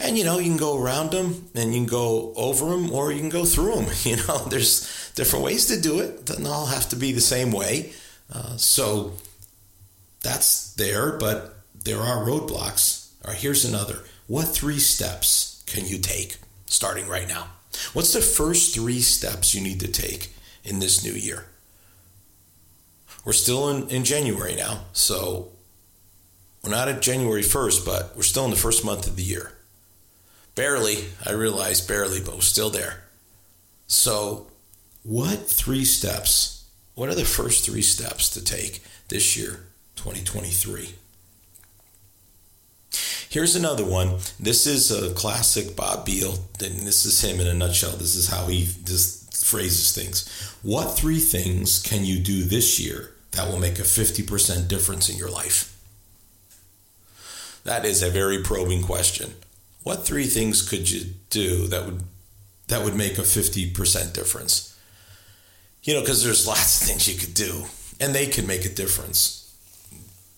And 0.00 0.18
you 0.18 0.24
know, 0.24 0.38
you 0.38 0.50
can 0.50 0.56
go 0.56 0.82
around 0.82 1.12
them 1.12 1.48
and 1.54 1.72
you 1.72 1.80
can 1.80 1.86
go 1.86 2.32
over 2.34 2.66
them 2.70 2.90
or 2.90 3.12
you 3.12 3.20
can 3.20 3.28
go 3.28 3.44
through 3.44 3.76
them. 3.76 3.86
You 4.04 4.16
know, 4.16 4.38
there's 4.38 5.12
different 5.14 5.44
ways 5.44 5.66
to 5.66 5.80
do 5.80 6.00
it. 6.00 6.24
Doesn't 6.24 6.46
all 6.46 6.66
have 6.66 6.88
to 6.88 6.96
be 6.96 7.12
the 7.12 7.20
same 7.20 7.52
way. 7.52 7.92
Uh, 8.32 8.56
so 8.56 9.12
that's 10.22 10.74
there, 10.74 11.12
but 11.12 11.56
there 11.84 12.00
are 12.00 12.24
roadblocks. 12.24 13.12
Right, 13.24 13.36
here's 13.36 13.64
another. 13.64 14.02
What 14.26 14.48
three 14.48 14.80
steps 14.80 15.62
can 15.66 15.86
you 15.86 15.98
take 15.98 16.38
starting 16.74 17.08
right 17.08 17.28
now? 17.28 17.46
What's 17.92 18.12
the 18.12 18.20
first 18.20 18.74
three 18.74 19.00
steps 19.00 19.54
you 19.54 19.60
need 19.60 19.80
to 19.80 19.88
take 19.88 20.34
in 20.64 20.80
this 20.80 21.04
new 21.04 21.12
year? 21.12 21.46
We're 23.24 23.32
still 23.32 23.70
in, 23.70 23.88
in 23.88 24.04
January 24.04 24.54
now, 24.54 24.84
so 24.92 25.48
we're 26.62 26.70
not 26.70 26.88
at 26.88 27.00
January 27.00 27.42
1st, 27.42 27.86
but 27.86 28.16
we're 28.16 28.22
still 28.22 28.44
in 28.44 28.50
the 28.50 28.56
first 28.56 28.84
month 28.84 29.06
of 29.06 29.16
the 29.16 29.22
year. 29.22 29.52
Barely, 30.54 31.06
I 31.24 31.32
realize 31.32 31.80
barely, 31.80 32.20
but 32.20 32.34
we're 32.34 32.40
still 32.40 32.70
there. 32.70 33.04
So, 33.86 34.48
what 35.02 35.46
three 35.46 35.84
steps, 35.84 36.64
what 36.94 37.08
are 37.08 37.14
the 37.14 37.24
first 37.24 37.64
three 37.64 37.82
steps 37.82 38.30
to 38.30 38.42
take 38.42 38.82
this 39.08 39.36
year, 39.36 39.66
2023? 39.96 40.94
Here's 43.34 43.56
another 43.56 43.84
one. 43.84 44.20
This 44.38 44.64
is 44.64 44.92
a 44.92 45.12
classic 45.12 45.74
Bobb 45.74 46.06
Biehl, 46.06 46.38
and 46.64 46.86
this 46.86 47.04
is 47.04 47.20
him 47.20 47.40
in 47.40 47.48
a 47.48 47.52
nutshell. 47.52 47.96
This 47.96 48.14
is 48.14 48.28
how 48.28 48.46
he 48.46 48.68
just 48.84 49.44
phrases 49.44 49.90
things. 49.90 50.28
What 50.62 50.96
three 50.96 51.18
things 51.18 51.82
can 51.82 52.04
you 52.04 52.20
do 52.20 52.44
this 52.44 52.78
year 52.78 53.10
that 53.32 53.48
will 53.48 53.58
make 53.58 53.80
a 53.80 53.82
50% 53.82 54.68
difference 54.68 55.08
in 55.08 55.16
your 55.16 55.32
life? 55.32 55.76
That 57.64 57.84
is 57.84 58.04
a 58.04 58.08
very 58.08 58.40
probing 58.40 58.84
question. 58.84 59.34
What 59.82 60.06
three 60.06 60.26
things 60.26 60.62
could 60.62 60.88
you 60.88 61.14
do 61.28 61.66
that 61.66 61.86
would 61.86 62.04
that 62.68 62.84
would 62.84 62.94
make 62.94 63.18
a 63.18 63.22
50% 63.22 64.12
difference? 64.12 64.78
You 65.82 65.94
know, 65.94 66.02
because 66.02 66.22
there's 66.22 66.46
lots 66.54 66.80
of 66.80 66.86
things 66.86 67.08
you 67.08 67.18
could 67.18 67.34
do 67.34 67.64
and 67.98 68.14
they 68.14 68.26
can 68.26 68.46
make 68.46 68.64
a 68.64 68.72
difference. 68.72 69.43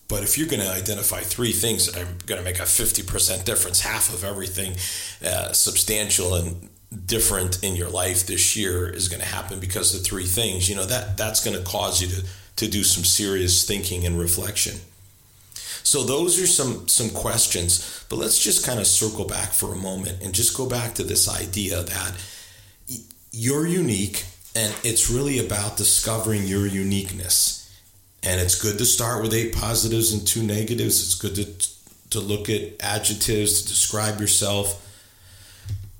But 0.07 0.23
if 0.23 0.37
you're 0.37 0.47
going 0.47 0.61
to 0.61 0.71
identify 0.71 1.19
three 1.21 1.51
things 1.51 1.85
that 1.85 2.01
are 2.01 2.07
going 2.25 2.39
to 2.39 2.43
make 2.43 2.59
a 2.59 2.63
50% 2.63 3.43
difference, 3.43 3.81
half 3.81 4.13
of 4.13 4.23
everything 4.23 4.75
uh, 5.25 5.51
substantial 5.51 6.33
and 6.35 6.69
different 7.05 7.63
in 7.63 7.75
your 7.75 7.89
life 7.89 8.25
this 8.25 8.55
year 8.55 8.87
is 8.87 9.09
going 9.09 9.19
to 9.19 9.27
happen 9.27 9.59
because 9.59 9.93
of 9.93 10.05
three 10.05 10.25
things, 10.25 10.69
you 10.69 10.75
know, 10.75 10.85
that 10.85 11.17
that's 11.17 11.43
going 11.43 11.57
to 11.57 11.63
cause 11.63 12.01
you 12.01 12.07
to 12.07 12.25
to 12.57 12.67
do 12.67 12.83
some 12.83 13.03
serious 13.03 13.65
thinking 13.65 14.05
and 14.05 14.19
reflection. 14.19 14.77
So 15.83 16.03
those 16.03 16.41
are 16.41 16.47
some 16.47 16.87
some 16.87 17.09
questions, 17.09 18.05
but 18.09 18.17
let's 18.17 18.39
just 18.39 18.65
kind 18.65 18.79
of 18.79 18.87
circle 18.87 19.25
back 19.25 19.53
for 19.53 19.73
a 19.73 19.75
moment 19.75 20.21
and 20.21 20.33
just 20.33 20.57
go 20.57 20.67
back 20.67 20.95
to 20.95 21.03
this 21.03 21.29
idea 21.29 21.83
that 21.83 22.13
you're 23.31 23.67
unique 23.67 24.25
and 24.55 24.73
it's 24.83 25.09
really 25.09 25.39
about 25.39 25.77
discovering 25.77 26.43
your 26.43 26.65
uniqueness. 26.65 27.56
And 28.27 28.41
it's 28.41 28.61
good 28.61 28.77
to 28.79 28.85
start 28.85 29.23
with 29.23 29.33
eight 29.33 29.55
positives 29.55 30.11
and 30.11 30.27
two 30.27 30.43
negatives. 30.43 31.01
It's 31.01 31.15
good 31.15 31.35
to 31.35 31.77
to 32.09 32.19
look 32.19 32.49
at 32.49 32.73
adjectives 32.81 33.61
to 33.61 33.69
describe 33.69 34.19
yourself. 34.19 34.83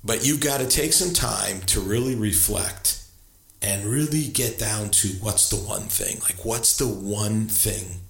But 0.04 0.26
you've 0.26 0.40
got 0.40 0.60
to 0.60 0.68
take 0.68 0.92
some 0.92 1.14
time 1.14 1.60
to 1.62 1.80
really 1.80 2.14
reflect 2.14 3.02
and 3.62 3.86
really 3.86 4.28
get 4.28 4.58
down 4.58 4.90
to 4.90 5.08
what's 5.20 5.48
the 5.48 5.56
one 5.56 5.82
thing? 5.82 6.20
Like, 6.20 6.44
what's 6.44 6.76
the 6.76 6.86
one 6.86 7.46
thing? 7.46 8.00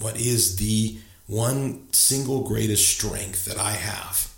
What 0.00 0.16
is 0.16 0.56
the 0.56 0.98
one 1.26 1.92
single 1.92 2.42
greatest 2.42 2.88
strength 2.88 3.44
that 3.46 3.58
I 3.58 3.72
have? 3.72 4.31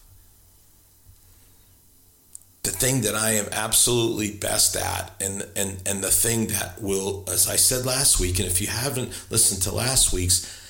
The 2.65 2.71
thing 2.71 3.03
that 3.03 3.15
I 3.15 3.33
am 3.33 3.47
absolutely 3.53 4.33
best 4.33 4.77
at, 4.77 5.13
and, 5.21 5.47
and, 5.55 5.81
and 5.87 6.03
the 6.03 6.11
thing 6.11 6.49
that 6.49 6.83
will, 6.83 7.25
as 7.29 7.49
I 7.49 7.57
said 7.57 7.87
last 7.87 8.19
week, 8.19 8.39
and 8.39 8.49
if 8.49 8.61
you 8.61 8.67
haven't 8.67 9.09
listened 9.31 9.63
to 9.63 9.73
last 9.73 10.13
week's 10.13 10.61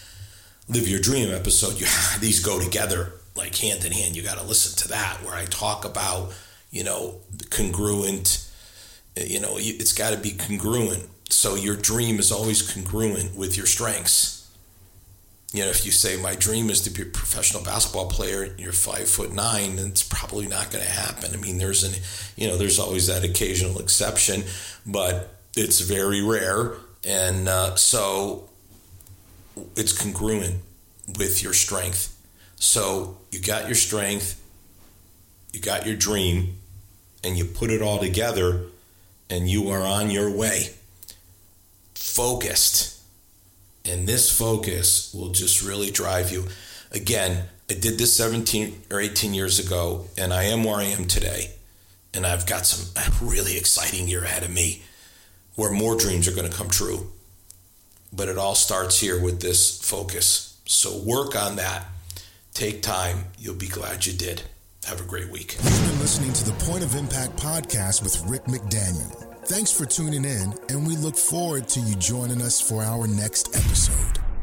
Live 0.68 0.88
Your 0.88 1.00
Dream 1.00 1.32
episode, 1.32 1.80
you 1.80 1.86
these 2.20 2.40
go 2.40 2.60
together 2.60 3.12
like 3.34 3.56
hand 3.56 3.84
in 3.84 3.92
hand. 3.92 4.16
You 4.16 4.22
got 4.22 4.38
to 4.38 4.44
listen 4.44 4.76
to 4.82 4.88
that 4.88 5.24
where 5.24 5.34
I 5.34 5.46
talk 5.46 5.84
about, 5.84 6.32
you 6.70 6.84
know, 6.84 7.20
congruent 7.50 8.44
you 9.16 9.40
know, 9.40 9.56
it's 9.58 9.92
got 9.92 10.10
to 10.10 10.18
be 10.18 10.32
congruent. 10.32 11.06
So 11.30 11.54
your 11.54 11.76
dream 11.76 12.18
is 12.18 12.32
always 12.32 12.62
congruent 12.62 13.36
with 13.36 13.56
your 13.56 13.66
strengths. 13.66 14.43
You 15.54 15.62
know, 15.62 15.70
if 15.70 15.86
you 15.86 15.92
say 15.92 16.20
my 16.20 16.34
dream 16.34 16.68
is 16.68 16.82
to 16.82 16.90
be 16.90 17.02
a 17.02 17.06
professional 17.06 17.62
basketball 17.62 18.08
player, 18.08 18.54
you're 18.58 18.72
five 18.72 19.08
foot 19.08 19.32
nine, 19.32 19.78
it's 19.78 20.02
probably 20.02 20.48
not 20.48 20.70
going 20.70 20.84
to 20.84 20.90
happen. 20.90 21.30
I 21.32 21.36
mean, 21.36 21.58
there's 21.58 21.84
an, 21.84 21.94
you 22.36 22.48
know, 22.48 22.58
there's 22.58 22.78
always 22.78 23.06
that 23.06 23.24
occasional 23.24 23.78
exception, 23.78 24.42
but 24.84 25.32
it's 25.56 25.80
very 25.80 26.20
rare, 26.22 26.72
and 27.04 27.48
uh, 27.48 27.76
so 27.76 28.50
it's 29.76 29.92
congruent 29.96 30.56
with 31.18 31.42
your 31.42 31.52
strength. 31.52 32.10
So 32.56 33.16
you 33.30 33.40
got 33.40 33.66
your 33.66 33.76
strength, 33.76 34.42
you 35.52 35.60
got 35.60 35.86
your 35.86 35.96
dream, 35.96 36.58
and 37.24 37.38
you 37.38 37.44
put 37.44 37.70
it 37.70 37.80
all 37.80 37.98
together 37.98 38.60
and 39.30 39.48
you 39.48 39.68
are 39.70 39.80
on 39.80 40.10
your 40.10 40.30
way. 40.30 40.70
Focused. 41.94 42.93
And 43.84 44.06
this 44.06 44.36
focus 44.36 45.12
will 45.14 45.30
just 45.30 45.62
really 45.62 45.90
drive 45.90 46.32
you. 46.32 46.46
again, 46.92 47.48
I 47.70 47.74
did 47.74 47.98
this 47.98 48.14
17 48.14 48.82
or 48.90 49.00
18 49.00 49.32
years 49.32 49.58
ago, 49.58 50.06
and 50.18 50.32
I 50.34 50.44
am 50.44 50.64
where 50.64 50.76
I 50.76 50.84
am 50.84 51.06
today. 51.06 51.50
And 52.12 52.26
I've 52.26 52.46
got 52.46 52.66
some 52.66 53.26
really 53.26 53.56
exciting 53.56 54.06
year 54.06 54.24
ahead 54.24 54.42
of 54.42 54.50
me 54.50 54.82
where 55.56 55.72
more 55.72 55.96
dreams 55.96 56.28
are 56.28 56.34
going 56.34 56.50
to 56.50 56.56
come 56.56 56.68
true. 56.68 57.10
But 58.12 58.28
it 58.28 58.38
all 58.38 58.54
starts 58.54 59.00
here 59.00 59.20
with 59.20 59.40
this 59.40 59.80
focus. 59.82 60.56
So 60.66 60.96
work 60.98 61.34
on 61.34 61.56
that. 61.56 61.86
Take 62.52 62.82
time. 62.82 63.24
You'll 63.38 63.54
be 63.54 63.66
glad 63.66 64.06
you 64.06 64.12
did. 64.12 64.42
Have 64.86 65.00
a 65.00 65.04
great 65.04 65.30
week. 65.30 65.56
You've 65.62 65.90
been 65.90 65.98
listening 65.98 66.32
to 66.34 66.44
the 66.44 66.52
Point 66.64 66.84
of 66.84 66.94
Impact 66.94 67.36
podcast 67.36 68.02
with 68.02 68.22
Rick 68.26 68.44
McDaniel. 68.44 69.23
Thanks 69.46 69.70
for 69.70 69.84
tuning 69.84 70.24
in, 70.24 70.54
and 70.70 70.86
we 70.86 70.96
look 70.96 71.16
forward 71.16 71.68
to 71.68 71.80
you 71.80 71.94
joining 71.96 72.40
us 72.40 72.62
for 72.62 72.82
our 72.82 73.06
next 73.06 73.54
episode. 73.54 74.33